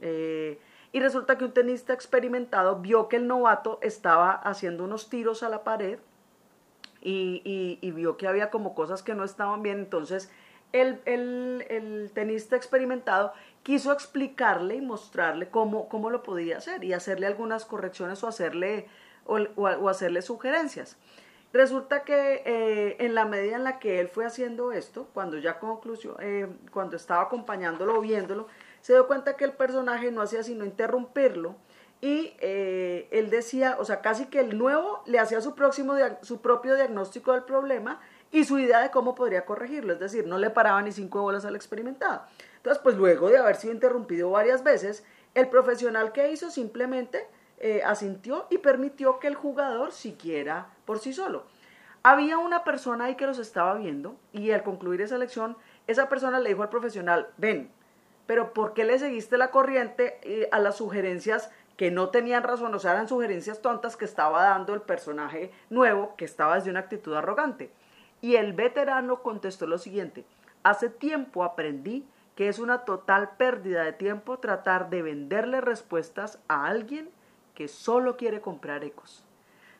eh, 0.01 0.60
y 0.91 0.99
resulta 0.99 1.38
que 1.38 1.45
un 1.45 1.53
tenista 1.53 1.93
experimentado 1.93 2.77
vio 2.77 3.07
que 3.07 3.17
el 3.17 3.27
novato 3.27 3.79
estaba 3.81 4.31
haciendo 4.31 4.84
unos 4.84 5.10
tiros 5.10 5.43
a 5.43 5.49
la 5.49 5.63
pared 5.63 5.99
y, 7.01 7.91
vio 7.95 8.17
que 8.17 8.27
había 8.27 8.49
como 8.49 8.75
cosas 8.75 9.01
que 9.03 9.15
no 9.15 9.23
estaban 9.23 9.63
bien. 9.63 9.79
Entonces 9.79 10.31
el, 10.73 11.01
el, 11.05 12.12
tenista 12.13 12.55
experimentado 12.55 13.34
quiso 13.63 13.91
explicarle 13.91 14.75
y 14.75 14.81
mostrarle 14.81 15.49
cómo, 15.49 15.89
cómo, 15.89 16.10
lo 16.10 16.23
podía 16.23 16.57
hacer 16.57 16.84
y 16.84 16.93
hacerle 16.93 17.27
algunas 17.27 17.65
correcciones 17.65 18.23
o 18.23 18.27
hacerle, 18.27 18.88
o 19.25 19.89
hacerle 19.89 20.21
sugerencias. 20.21 20.97
Resulta 21.53 22.03
que 22.03 22.43
eh, 22.45 22.95
en 22.99 23.13
la 23.13 23.25
medida 23.25 23.57
en 23.57 23.65
la 23.65 23.77
que 23.77 23.99
él 23.99 24.07
fue 24.07 24.25
haciendo 24.25 24.71
esto, 24.71 25.10
cuando 25.13 25.38
ya 25.38 25.60
concluyó, 25.60 26.15
eh, 26.21 26.47
cuando 26.71 26.95
estaba 26.95 27.23
acompañándolo 27.23 27.97
o 27.97 28.01
viéndolo, 28.01 28.47
se 28.79 28.93
dio 28.93 29.05
cuenta 29.05 29.36
que 29.36 29.43
el 29.43 29.51
personaje 29.51 30.12
no 30.12 30.21
hacía 30.21 30.43
sino 30.43 30.63
interrumpirlo 30.63 31.55
y 31.99 32.34
eh, 32.39 33.10
él 33.12 33.29
decía, 33.29 33.75
o 33.79 33.86
sea, 33.86 34.01
casi 34.01 34.27
que 34.27 34.39
el 34.39 34.57
nuevo 34.57 35.03
le 35.05 35.19
hacía 35.19 35.41
su, 35.41 35.53
próximo, 35.53 35.95
su 36.21 36.41
propio 36.41 36.75
diagnóstico 36.75 37.34
del 37.34 37.43
problema 37.43 37.99
y 38.31 38.45
su 38.45 38.59
idea 38.59 38.79
de 38.79 38.91
cómo 38.91 39.15
podría 39.15 39.45
corregirlo, 39.45 39.93
es 39.93 39.99
decir, 39.99 40.25
no 40.25 40.37
le 40.37 40.49
paraba 40.49 40.81
ni 40.81 40.91
cinco 40.91 41.21
bolas 41.21 41.45
al 41.45 41.55
experimentado. 41.55 42.23
Entonces, 42.57 42.81
pues 42.81 42.95
luego 42.95 43.29
de 43.29 43.37
haber 43.37 43.55
sido 43.55 43.73
interrumpido 43.73 44.31
varias 44.31 44.63
veces, 44.63 45.03
el 45.33 45.49
profesional 45.49 46.11
que 46.11 46.31
hizo 46.31 46.49
simplemente 46.49 47.27
eh, 47.59 47.81
asintió 47.85 48.47
y 48.49 48.57
permitió 48.59 49.19
que 49.19 49.27
el 49.27 49.35
jugador 49.35 49.91
siguiera 49.91 50.69
por 50.85 50.99
sí 50.99 51.13
solo. 51.13 51.45
Había 52.03 52.37
una 52.37 52.63
persona 52.63 53.05
ahí 53.05 53.15
que 53.15 53.27
los 53.27 53.37
estaba 53.37 53.75
viendo 53.75 54.15
y 54.31 54.51
al 54.51 54.63
concluir 54.63 55.01
esa 55.01 55.17
lección, 55.17 55.55
esa 55.87 56.09
persona 56.09 56.39
le 56.39 56.49
dijo 56.49 56.63
al 56.63 56.69
profesional, 56.69 57.27
ven, 57.37 57.69
pero 58.25 58.53
¿por 58.53 58.73
qué 58.73 58.83
le 58.83 58.97
seguiste 58.97 59.37
la 59.37 59.51
corriente 59.51 60.19
eh, 60.23 60.49
a 60.51 60.59
las 60.59 60.77
sugerencias 60.77 61.51
que 61.77 61.91
no 61.91 62.09
tenían 62.09 62.43
razón, 62.43 62.73
o 62.73 62.79
sea, 62.79 62.93
eran 62.93 63.07
sugerencias 63.07 63.61
tontas 63.61 63.97
que 63.97 64.05
estaba 64.05 64.43
dando 64.43 64.73
el 64.73 64.81
personaje 64.81 65.51
nuevo, 65.69 66.15
que 66.15 66.25
estaba 66.25 66.55
desde 66.55 66.71
una 66.71 66.79
actitud 66.79 67.13
arrogante? 67.13 67.71
Y 68.21 68.36
el 68.36 68.53
veterano 68.53 69.21
contestó 69.23 69.67
lo 69.67 69.77
siguiente, 69.77 70.25
hace 70.63 70.89
tiempo 70.89 71.43
aprendí 71.43 72.05
que 72.36 72.47
es 72.47 72.60
una 72.60 72.86
total 72.86 73.36
pérdida 73.38 73.84
de 73.84 73.93
tiempo 73.93 74.39
tratar 74.39 74.89
de 74.89 75.01
venderle 75.01 75.62
respuestas 75.62 76.39
a 76.47 76.65
alguien 76.65 77.10
que 77.55 77.67
solo 77.67 78.17
quiere 78.17 78.41
comprar 78.41 78.84
ecos. 78.84 79.25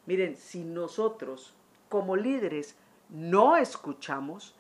Miren, 0.06 0.36
si 0.36 0.64
nosotros 0.64 1.56
como 1.90 2.16
líderes 2.16 2.76
no 3.10 3.56
escuchamos, 3.56 4.56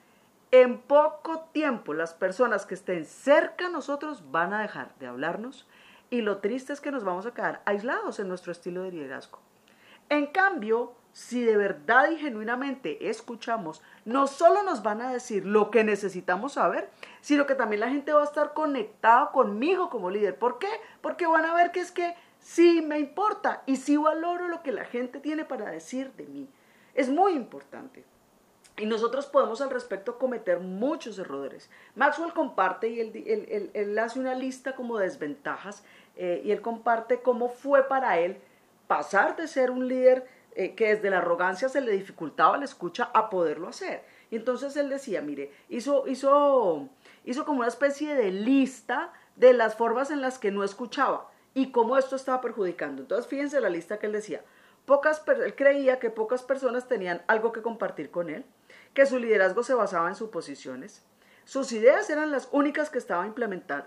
en 0.52 0.80
poco 0.80 1.48
tiempo 1.52 1.94
las 1.94 2.14
personas 2.14 2.66
que 2.66 2.74
estén 2.74 3.06
cerca 3.06 3.68
a 3.68 3.70
nosotros 3.70 4.32
van 4.32 4.54
a 4.54 4.62
dejar 4.62 4.94
de 5.00 5.08
hablarnos 5.08 5.68
y 6.10 6.22
lo 6.22 6.40
triste 6.40 6.74
es 6.74 6.82
que 6.82 6.92
nos 6.92 7.04
vamos 7.04 7.26
a 7.26 7.34
quedar 7.34 7.62
aislados 7.66 8.20
en 8.20 8.28
nuestro 8.28 8.52
estilo 8.52 8.84
de 8.84 8.92
liderazgo. 8.92 9.40
En 10.10 10.28
cambio, 10.28 10.94
si 11.14 11.44
de 11.44 11.58
verdad 11.58 12.10
y 12.12 12.18
genuinamente 12.18 13.10
escuchamos, 13.10 13.82
no 14.06 14.28
solo 14.28 14.64
nos 14.64 14.82
van 14.82 15.02
a 15.02 15.12
decir 15.12 15.46
lo 15.46 15.70
que 15.70 15.84
necesitamos 15.84 16.54
saber, 16.54 16.90
sino 17.20 17.46
que 17.46 17.56
también 17.56 17.82
la 17.82 17.90
gente 17.90 18.14
va 18.14 18.22
a 18.22 18.26
estar 18.26 18.54
conectada 18.54 19.32
conmigo 19.32 19.90
como 19.90 20.10
líder. 20.10 20.38
¿Por 20.38 20.58
qué? 20.58 20.70
Porque 21.02 21.28
van 21.28 21.46
a 21.46 21.54
ver 21.54 21.72
que 21.72 21.82
es 21.82 21.92
que 21.92 22.16
sí 22.40 22.82
me 22.82 23.00
importa 23.00 23.64
y 23.66 23.76
sí 23.76 23.98
valoro 23.98 24.48
lo 24.48 24.64
que 24.64 24.72
la 24.72 24.86
gente 24.86 25.20
tiene 25.20 25.46
para 25.46 25.70
decir 25.70 26.14
de 26.14 26.26
mí. 26.26 26.50
Es 26.94 27.10
muy 27.10 27.34
importante. 27.34 28.06
Y 28.78 28.86
nosotros 28.86 29.28
podemos 29.28 29.62
al 29.62 29.70
respecto 29.70 30.18
cometer 30.18 30.60
muchos 30.60 31.20
errores. 31.20 31.70
Maxwell 31.96 32.34
comparte 32.34 32.88
y 32.88 33.00
él, 33.00 34.00
hace 34.00 34.20
una 34.20 34.34
lista 34.34 34.76
como 34.76 34.98
de 34.98 35.06
desventajas 35.06 35.84
eh, 36.16 36.42
y 36.44 36.52
él 36.52 36.62
comparte 36.62 37.22
cómo 37.22 37.50
fue 37.50 37.88
para 37.88 38.18
él 38.18 38.42
pasar 38.88 39.36
de 39.36 39.48
ser 39.48 39.72
un 39.72 39.88
líder 39.88 40.26
eh, 40.56 40.76
que 40.76 40.96
desde 40.96 41.10
la 41.10 41.20
arrogancia 41.20 41.70
se 41.70 41.82
le 41.82 41.92
dificultaba 41.92 42.58
la 42.58 42.66
escucha 42.66 43.10
a 43.14 43.30
poderlo 43.30 43.68
hacer. 43.68 44.04
Y 44.30 44.36
entonces 44.36 44.76
él 44.78 44.90
decía, 44.90 45.22
mire, 45.22 45.52
hizo, 45.70 46.08
hizo, 46.08 46.90
hizo 47.26 47.46
como 47.46 47.60
una 47.60 47.68
especie 47.68 48.16
de 48.16 48.32
lista 48.32 49.14
de 49.36 49.54
las 49.54 49.76
formas 49.76 50.12
en 50.12 50.22
las 50.22 50.40
que 50.40 50.52
no 50.52 50.64
escuchaba 50.64 51.30
y 51.54 51.72
cómo 51.72 51.98
esto 51.98 52.16
estaba 52.16 52.42
perjudicando. 52.42 53.02
Entonces 53.02 53.28
fíjense 53.28 53.60
la 53.62 53.70
lista 53.70 54.00
que 54.00 54.08
él 54.08 54.14
decía. 54.14 54.42
Pocas, 54.86 55.24
él 55.28 55.56
creía 55.56 56.00
que 56.00 56.10
pocas 56.10 56.44
personas 56.44 56.88
tenían 56.88 57.22
algo 57.28 57.52
que 57.52 57.62
compartir 57.62 58.10
con 58.10 58.30
él, 58.30 58.46
que 58.94 59.06
su 59.06 59.20
liderazgo 59.20 59.64
se 59.64 59.74
basaba 59.74 60.10
en 60.10 60.16
suposiciones, 60.16 61.04
sus 61.44 61.72
ideas 61.72 62.10
eran 62.10 62.32
las 62.32 62.50
únicas 62.52 62.90
que, 62.90 62.98
estaba 62.98 63.26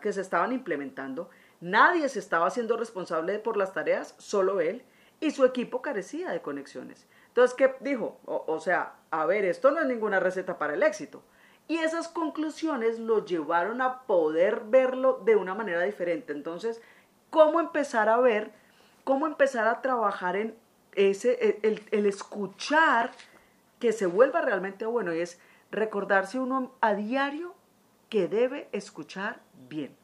que 0.01 0.13
se 0.13 0.21
estaban 0.21 0.53
implementando, 0.53 1.31
nadie 1.61 2.09
se 2.09 2.19
estaba 2.19 2.47
haciendo 2.47 2.77
responsable 2.77 3.39
por 3.39 3.57
las 3.57 3.73
tareas, 3.73 4.15
solo 4.19 4.61
él, 4.61 4.85
y 5.21 5.31
su 5.31 5.45
equipo 5.45 5.83
carecía 5.83 6.31
de 6.31 6.43
conexiones. 6.43 7.07
Entonces, 7.29 7.57
¿qué 7.57 7.75
dijo? 7.81 8.21
O, 8.27 8.61
sea, 8.61 8.95
a 9.11 9.27
ver, 9.27 9.45
esto 9.45 9.71
no 9.71 9.81
es 9.81 9.87
ninguna 9.87 10.21
receta 10.21 10.59
para 10.59 10.75
el 10.75 10.83
éxito. 10.83 11.23
Y 11.67 11.79
esas 11.79 12.09
conclusiones 12.09 12.99
lo 12.99 13.25
llevaron 13.25 13.81
a 13.81 14.03
poder 14.03 14.63
verlo 14.67 15.21
de 15.25 15.35
una 15.35 15.55
manera 15.55 15.83
diferente. 15.83 16.33
Entonces, 16.33 16.81
¿cómo 17.31 17.59
empezar 17.59 18.09
a 18.09 18.19
ver, 18.19 18.53
cómo 19.03 19.27
empezar 19.27 19.67
a 19.67 19.83
trabajar 19.83 20.37
en 20.37 20.55
ese, 20.93 21.59
el, 21.63 21.83
el 21.91 22.07
escuchar 22.07 23.11
que 23.81 23.93
se 23.93 24.07
vuelva 24.07 24.43
realmente 24.43 24.87
bueno? 24.87 25.13
Y 25.13 25.21
es 25.21 25.41
recordarse 25.73 26.39
uno 26.39 26.73
a 26.81 26.95
diario 26.95 27.55
que 28.11 28.29
debe 28.29 28.69
escuchar 28.71 29.41
bien. 29.69 30.04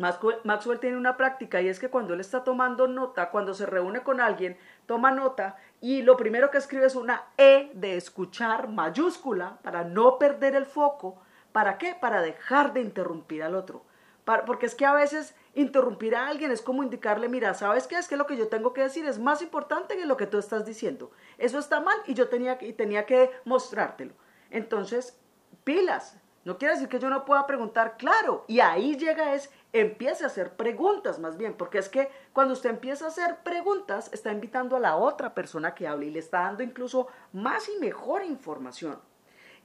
Maxwell 0.00 0.80
tiene 0.80 0.96
una 0.96 1.16
práctica 1.16 1.60
y 1.60 1.68
es 1.68 1.78
que 1.78 1.90
cuando 1.90 2.14
él 2.14 2.20
está 2.20 2.42
tomando 2.42 2.88
nota, 2.88 3.30
cuando 3.30 3.54
se 3.54 3.66
reúne 3.66 4.02
con 4.02 4.20
alguien, 4.20 4.56
toma 4.86 5.10
nota 5.10 5.56
y 5.80 6.02
lo 6.02 6.16
primero 6.16 6.50
que 6.50 6.58
escribe 6.58 6.86
es 6.86 6.94
una 6.94 7.24
E 7.36 7.70
de 7.74 7.96
escuchar 7.96 8.68
mayúscula 8.68 9.58
para 9.62 9.84
no 9.84 10.18
perder 10.18 10.56
el 10.56 10.66
foco. 10.66 11.22
¿Para 11.52 11.78
qué? 11.78 11.94
Para 11.98 12.22
dejar 12.22 12.72
de 12.72 12.80
interrumpir 12.80 13.42
al 13.42 13.54
otro. 13.54 13.84
porque 14.46 14.66
es 14.66 14.76
que 14.76 14.86
a 14.86 14.92
veces 14.92 15.34
interrumpir 15.54 16.14
a 16.14 16.28
alguien 16.28 16.52
es 16.52 16.62
como 16.62 16.84
indicarle, 16.84 17.28
mira, 17.28 17.52
¿sabes 17.54 17.88
qué? 17.88 17.96
Es 17.96 18.06
que 18.06 18.16
lo 18.16 18.26
que 18.26 18.36
yo 18.36 18.46
tengo 18.46 18.72
que 18.72 18.82
decir 18.82 19.04
es 19.06 19.18
más 19.18 19.42
importante 19.42 19.96
que 19.96 20.06
lo 20.06 20.16
que 20.16 20.28
tú 20.28 20.38
estás 20.38 20.64
diciendo. 20.64 21.10
Eso 21.36 21.58
está 21.58 21.80
mal 21.80 21.96
y 22.06 22.14
yo 22.14 22.28
tenía, 22.28 22.56
y 22.60 22.72
tenía 22.72 23.06
que 23.06 23.30
mostrártelo. 23.44 24.14
Entonces, 24.50 25.18
pilas, 25.64 26.19
no 26.44 26.56
quiere 26.56 26.74
decir 26.74 26.88
que 26.88 26.98
yo 26.98 27.10
no 27.10 27.24
pueda 27.24 27.46
preguntar, 27.46 27.96
claro, 27.98 28.44
y 28.46 28.60
ahí 28.60 28.96
llega 28.96 29.34
es, 29.34 29.50
empiece 29.72 30.24
a 30.24 30.28
hacer 30.28 30.56
preguntas 30.56 31.18
más 31.18 31.36
bien, 31.36 31.54
porque 31.54 31.78
es 31.78 31.88
que 31.88 32.08
cuando 32.32 32.54
usted 32.54 32.70
empieza 32.70 33.04
a 33.04 33.08
hacer 33.08 33.38
preguntas, 33.44 34.10
está 34.12 34.32
invitando 34.32 34.76
a 34.76 34.80
la 34.80 34.96
otra 34.96 35.34
persona 35.34 35.74
que 35.74 35.86
hable 35.86 36.06
y 36.06 36.10
le 36.10 36.18
está 36.18 36.42
dando 36.42 36.62
incluso 36.62 37.08
más 37.32 37.68
y 37.68 37.78
mejor 37.78 38.24
información. 38.24 38.98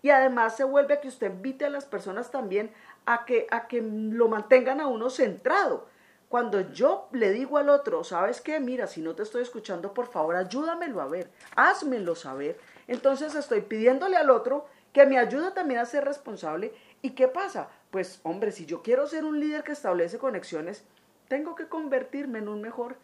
Y 0.02 0.10
además 0.10 0.58
se 0.58 0.66
vuelve 0.66 0.96
a 0.96 1.02
que 1.02 1.08
usted 1.08 1.32
invite 1.32 1.66
a 1.66 1.70
las 1.70 1.86
personas 1.86 2.30
también 2.30 2.72
a 3.06 3.26
que, 3.26 3.48
a 3.50 3.68
que 3.68 3.82
lo 3.82 4.28
mantengan 4.28 4.82
a 4.82 4.88
uno 4.88 5.10
centrado. 5.10 5.88
Cuando 6.28 6.60
yo 6.72 7.08
le 7.12 7.32
digo 7.32 7.58
al 7.58 7.70
otro, 7.70 8.04
¿sabes 8.04 8.42
qué? 8.42 8.60
Mira, 8.60 8.88
si 8.88 9.02
no 9.02 9.16
te 9.16 9.24
estoy 9.24 9.44
escuchando, 9.44 9.94
por 9.94 10.08
favor, 10.08 10.36
ayúdamelo 10.36 11.02
a 11.02 11.08
ver, 11.08 11.32
házmelo 11.56 12.16
saber. 12.16 12.60
Entonces 12.88 13.36
estoy 13.36 13.62
pidiéndole 13.62 14.18
al 14.18 14.30
otro 14.30 14.68
que 14.96 15.06
me 15.06 15.20
ayuda 15.20 15.54
también 15.54 15.82
a 15.82 15.86
ser 15.86 16.06
responsable. 16.06 16.74
¿Y 17.02 17.10
qué 17.10 17.28
pasa? 17.28 17.68
Pues 17.92 18.22
hombre, 18.24 18.54
si 18.54 18.66
yo 18.66 18.82
quiero 18.82 19.08
ser 19.08 19.26
un 19.26 19.42
líder 19.42 19.62
que 19.66 19.74
establece 19.74 20.18
conexiones, 20.18 20.86
tengo 21.28 21.54
que 21.54 21.68
convertirme 21.68 22.40
en 22.40 22.48
un 22.48 22.62
mejor 22.62 22.96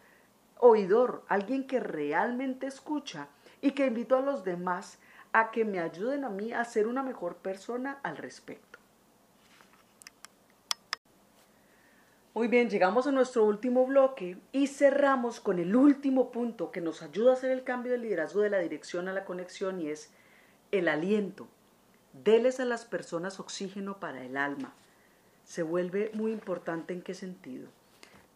oidor, 0.58 1.22
alguien 1.28 1.66
que 1.66 1.80
realmente 1.80 2.66
escucha 2.66 3.28
y 3.60 3.72
que 3.72 3.84
invito 3.84 4.16
a 4.16 4.22
los 4.22 4.42
demás 4.42 5.00
a 5.34 5.50
que 5.50 5.66
me 5.66 5.80
ayuden 5.80 6.24
a 6.24 6.30
mí 6.30 6.54
a 6.54 6.64
ser 6.64 6.86
una 6.86 7.02
mejor 7.02 7.36
persona 7.36 7.98
al 8.02 8.16
respecto. 8.16 8.78
Muy 12.32 12.48
bien, 12.48 12.70
llegamos 12.70 13.06
a 13.06 13.12
nuestro 13.12 13.44
último 13.44 13.84
bloque 13.84 14.38
y 14.50 14.68
cerramos 14.68 15.40
con 15.40 15.58
el 15.58 15.76
último 15.76 16.32
punto 16.32 16.70
que 16.70 16.80
nos 16.80 17.02
ayuda 17.02 17.32
a 17.32 17.34
hacer 17.34 17.50
el 17.50 17.64
cambio 17.64 17.92
de 17.92 17.98
liderazgo 17.98 18.40
de 18.40 18.48
la 18.48 18.60
dirección 18.60 19.08
a 19.08 19.12
la 19.12 19.26
conexión 19.26 19.78
y 19.78 19.90
es 19.90 20.10
el 20.70 20.88
aliento. 20.88 21.48
Deles 22.12 22.60
a 22.60 22.64
las 22.64 22.84
personas 22.84 23.40
oxígeno 23.40 23.98
para 23.98 24.22
el 24.22 24.36
alma. 24.36 24.74
Se 25.44 25.62
vuelve 25.62 26.10
muy 26.14 26.32
importante 26.32 26.92
en 26.92 27.02
qué 27.02 27.14
sentido. 27.14 27.68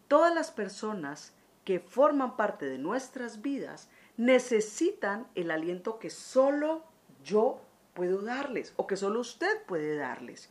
Todas 0.07 0.33
las 0.33 0.51
personas 0.51 1.33
que 1.63 1.79
forman 1.79 2.37
parte 2.37 2.65
de 2.65 2.77
nuestras 2.77 3.41
vidas 3.41 3.89
necesitan 4.15 5.27
el 5.35 5.51
aliento 5.51 5.99
que 5.99 6.09
solo 6.09 6.83
yo 7.23 7.61
puedo 7.93 8.21
darles 8.21 8.73
o 8.77 8.87
que 8.87 8.97
solo 8.97 9.19
usted 9.19 9.63
puede 9.65 9.95
darles. 9.95 10.49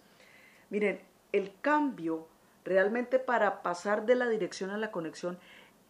Miren, 0.70 1.00
el 1.32 1.52
cambio 1.60 2.26
realmente 2.64 3.18
para 3.18 3.62
pasar 3.62 4.06
de 4.06 4.14
la 4.14 4.28
dirección 4.28 4.70
a 4.70 4.78
la 4.78 4.90
conexión 4.90 5.38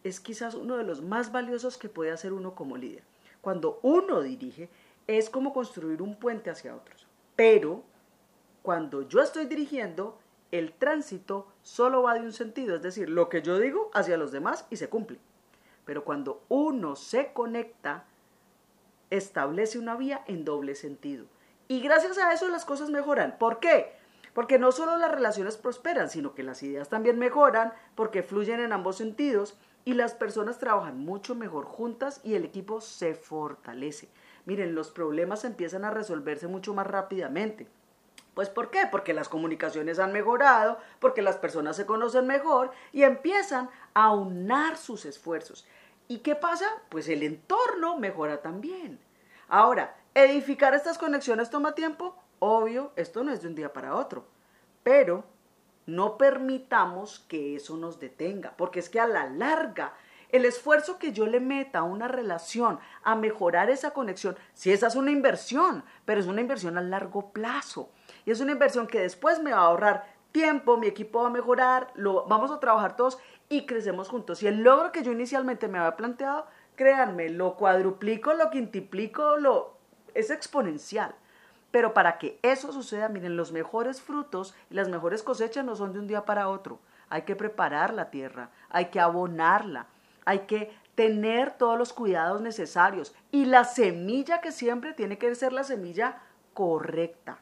es 0.05 0.21
quizás 0.21 0.55
uno 0.55 0.77
de 0.77 0.85
los 0.85 1.03
más 1.03 1.33
valiosos 1.33 1.79
que 1.79 1.89
puede 1.89 2.13
hacer 2.13 2.33
uno 2.33 2.55
como 2.55 2.77
líder. 2.77 3.03
Cuando 3.41 3.81
uno 3.83 4.23
dirige, 4.23 4.69
es 5.07 5.31
como 5.31 5.53
construir 5.53 6.03
un 6.03 6.17
puente 6.17 6.51
hacia 6.51 6.75
otros. 6.75 7.06
Pero 7.37 7.83
cuando 8.63 9.03
yo 9.03 9.23
estoy 9.23 9.45
dirigiendo, 9.45 10.19
el 10.51 10.73
tránsito 10.73 11.47
solo 11.63 12.03
va 12.03 12.15
de 12.15 12.21
un 12.21 12.33
sentido, 12.33 12.75
es 12.75 12.83
decir, 12.83 13.09
lo 13.09 13.29
que 13.29 13.43
yo 13.43 13.59
digo 13.59 13.91
hacia 13.95 14.17
los 14.17 14.33
demás 14.33 14.67
y 14.71 14.77
se 14.77 14.89
cumple. 14.89 15.19
Pero 15.85 16.05
cuando 16.05 16.43
uno 16.49 16.97
se 16.97 17.33
conecta, 17.33 18.05
establece 19.11 19.79
una 19.79 19.97
vía 19.97 20.25
en 20.27 20.45
doble 20.45 20.75
sentido. 20.75 21.27
Y 21.69 21.81
gracias 21.81 22.19
a 22.19 22.33
eso 22.33 22.49
las 22.49 22.65
cosas 22.65 22.91
mejoran. 22.91 23.37
¿Por 23.39 23.61
qué? 23.61 23.93
Porque 24.35 24.59
no 24.59 24.73
solo 24.73 24.97
las 24.97 25.11
relaciones 25.11 25.57
prosperan, 25.57 26.11
sino 26.11 26.35
que 26.35 26.43
las 26.43 26.63
ideas 26.63 26.89
también 26.89 27.19
mejoran 27.19 27.73
porque 27.95 28.23
fluyen 28.23 28.61
en 28.61 28.73
ambos 28.73 28.97
sentidos 28.97 29.57
y 29.85 29.95
las 29.95 30.15
personas 30.15 30.59
trabajan 30.59 30.99
mucho 30.99 31.35
mejor 31.35 31.65
juntas 31.65 32.21
y 32.25 32.35
el 32.35 32.45
equipo 32.45 32.81
se 32.81 33.15
fortalece 33.15 34.09
miren, 34.47 34.75
los 34.75 34.91
problemas 34.91 35.45
empiezan 35.45 35.85
a 35.85 35.91
resolverse 35.91 36.47
mucho 36.47 36.73
más 36.73 36.87
rápidamente. 36.87 37.69
Pues 38.33 38.49
¿por 38.49 38.71
qué? 38.71 38.87
Porque 38.91 39.15
las 39.15 39.29
comunicaciones 39.29 39.99
han 39.99 40.13
mejorado, 40.13 40.79
porque 41.01 41.23
las 41.23 41.37
personas 41.37 41.77
se 41.77 41.87
conocen 41.87 42.27
mejor 42.27 42.71
y 42.93 43.03
empiezan 43.03 43.71
a 43.95 44.13
unar 44.13 44.77
sus 44.77 45.05
esfuerzos. 45.05 45.67
¿Y 46.09 46.19
qué 46.19 46.37
pasa? 46.37 46.67
Pues 46.89 47.09
el 47.09 47.23
entorno 47.23 47.99
mejora 47.99 48.43
también. 48.43 49.01
Ahora, 49.49 49.97
edificar 50.15 50.75
estas 50.75 50.99
conexiones 50.99 51.51
toma 51.51 51.75
tiempo. 51.75 52.17
Obvio, 52.39 52.93
esto 52.97 53.25
no 53.25 53.33
es 53.33 53.43
de 53.43 53.49
un 53.49 53.55
día 53.55 53.73
para 53.73 53.97
otro. 53.97 54.27
Pero 54.83 55.25
no 55.87 56.19
permitamos 56.19 57.21
que 57.29 57.57
eso 57.57 57.77
nos 57.77 57.99
detenga, 58.01 58.55
porque 58.57 58.81
es 58.81 58.91
que 58.91 59.01
a 59.01 59.07
la 59.07 59.27
larga 59.31 59.95
el 60.31 60.45
esfuerzo 60.45 60.99
que 60.99 61.13
yo 61.13 61.27
le 61.27 61.41
meta 61.41 61.81
a 61.81 61.85
una 61.85 62.09
relación, 62.09 62.79
a 63.03 63.15
mejorar 63.15 63.71
esa 63.71 63.93
conexión, 63.93 64.37
si 64.55 64.73
esa 64.73 64.89
es 64.89 64.97
una 64.97 65.11
inversión, 65.11 65.85
pero 66.05 66.21
es 66.21 66.27
una 66.27 66.41
inversión 66.41 66.79
a 66.79 66.83
largo 66.83 67.31
plazo. 67.31 67.91
Y 68.25 68.31
es 68.31 68.41
una 68.41 68.53
inversión 68.53 68.87
que 68.87 69.01
después 69.01 69.41
me 69.41 69.53
va 69.53 69.59
a 69.59 69.67
ahorrar 69.67 70.17
tiempo, 70.33 70.77
mi 70.77 70.87
equipo 70.87 71.23
va 71.23 71.29
a 71.29 71.31
mejorar, 71.31 71.93
lo, 71.95 72.27
vamos 72.27 72.51
a 72.51 72.61
trabajar 72.61 72.97
todos 72.97 73.19
y 73.49 73.67
crecemos 73.67 74.09
juntos. 74.09 74.43
Y 74.43 74.47
el 74.47 74.63
logro 74.63 74.93
que 74.93 75.03
yo 75.03 75.13
inicialmente 75.13 75.69
me 75.69 75.79
había 75.79 75.97
planteado, 75.97 76.47
créanme, 76.75 77.31
lo 77.31 77.57
cuadruplico, 77.57 78.35
lo 78.35 78.51
quintuplico, 78.51 79.37
lo, 79.39 79.77
es 80.15 80.31
exponencial. 80.31 81.15
Pero 81.71 81.95
para 81.95 82.19
que 82.19 82.39
eso 82.43 82.73
suceda, 82.73 83.09
miren, 83.09 83.37
los 83.37 83.53
mejores 83.53 84.01
frutos 84.01 84.55
y 84.71 84.75
las 84.75 84.89
mejores 84.89 85.23
cosechas 85.23 85.65
no 85.65 85.77
son 85.77 85.93
de 85.93 85.99
un 85.99 86.07
día 86.07 86.25
para 86.25 86.49
otro. 86.49 86.81
Hay 87.09 87.23
que 87.23 87.37
preparar 87.37 87.95
la 87.95 88.11
tierra, 88.11 88.51
hay 88.69 88.87
que 88.87 89.01
abonarla, 89.01 89.87
hay 90.27 90.41
que 90.41 90.71
tener 90.95 91.57
todos 91.57 91.79
los 91.79 91.93
cuidados 91.95 92.43
necesarios 92.43 93.15
y 93.31 93.47
la 93.47 93.65
semilla 93.65 94.43
que 94.43 94.53
siempre 94.53 94.93
tiene 94.93 95.17
que 95.17 95.35
ser 95.35 95.53
la 95.53 95.65
semilla 95.65 96.21
correcta. 96.53 97.39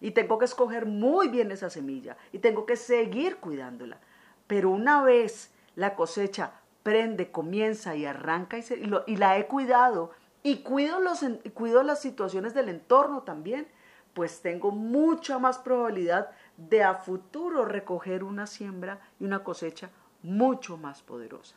Y 0.00 0.10
tengo 0.10 0.38
que 0.38 0.44
escoger 0.44 0.84
muy 0.84 1.28
bien 1.28 1.50
esa 1.52 1.70
semilla 1.70 2.18
y 2.32 2.38
tengo 2.40 2.66
que 2.66 2.76
seguir 2.76 3.36
cuidándola. 3.36 3.98
Pero 4.46 4.70
una 4.70 5.02
vez 5.02 5.52
la 5.74 5.94
cosecha 5.94 6.52
prende, 6.82 7.30
comienza 7.30 7.96
y 7.96 8.04
arranca 8.06 8.58
y, 8.58 9.16
la 9.16 9.38
he 9.38 9.46
cuidado 9.46 10.10
y 10.42 10.58
cuido, 10.58 11.00
los, 11.00 11.24
cuido 11.54 11.82
las 11.82 12.00
situaciones 12.00 12.54
del 12.54 12.68
entorno 12.68 13.22
también, 13.22 13.66
pues 14.14 14.40
tengo 14.40 14.70
mucha 14.70 15.38
más 15.38 15.58
probabilidad 15.58 16.30
de 16.56 16.82
a 16.82 16.94
futuro 16.94 17.64
recoger 17.64 18.24
una 18.24 18.46
siembra 18.46 19.00
y 19.20 19.24
una 19.24 19.44
cosecha 19.44 19.90
mucho 20.22 20.76
más 20.76 21.02
poderosa. 21.02 21.56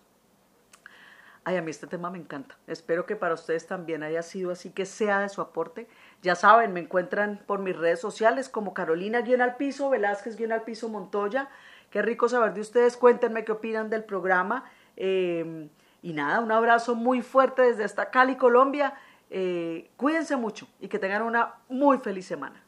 Ay, 1.44 1.58
a 1.58 1.62
mí 1.62 1.72
este 1.72 1.88
tema 1.88 2.12
me 2.12 2.18
encanta. 2.18 2.58
Espero 2.68 3.06
que 3.06 3.16
para 3.16 3.34
ustedes 3.34 3.66
también 3.66 4.04
haya 4.04 4.22
sido 4.22 4.52
así, 4.52 4.72
que 4.72 4.86
sea 4.86 5.20
de 5.20 5.30
su 5.30 5.42
aporte. 5.42 5.88
Ya 6.22 6.36
saben, 6.36 6.74
me 6.74 6.82
encuentran 6.82 7.42
por 7.48 7.60
mis 7.60 7.76
redes 7.76 8.00
sociales 8.00 8.50
como 8.50 8.74
Carolina 8.74 9.22
guion 9.22 9.42
al 9.42 9.56
piso, 9.56 9.90
Velázquez 9.90 10.36
guion 10.36 10.52
al 10.52 10.64
piso 10.64 10.90
Montoya. 10.90 11.50
Qué 11.90 12.02
rico 12.02 12.30
saber 12.30 12.54
de 12.54 12.62
ustedes. 12.62 12.98
Cuéntenme 12.98 13.46
qué 13.46 13.54
opinan 13.54 13.90
del 13.90 14.04
programa. 14.04 14.66
Eh, 14.96 15.70
y 16.02 16.14
nada, 16.14 16.40
un 16.40 16.52
abrazo 16.52 16.96
muy 16.96 17.22
fuerte 17.22 17.62
desde 17.64 17.84
esta 17.84 18.10
Cali, 18.12 18.36
Colombia. 18.36 18.94
Eh, 19.30 19.90
cuídense 19.98 20.36
mucho 20.36 20.68
y 20.80 20.88
que 20.88 21.00
tengan 21.00 21.22
una 21.22 21.56
muy 21.68 21.98
feliz 22.00 22.26
semana. 22.26 22.64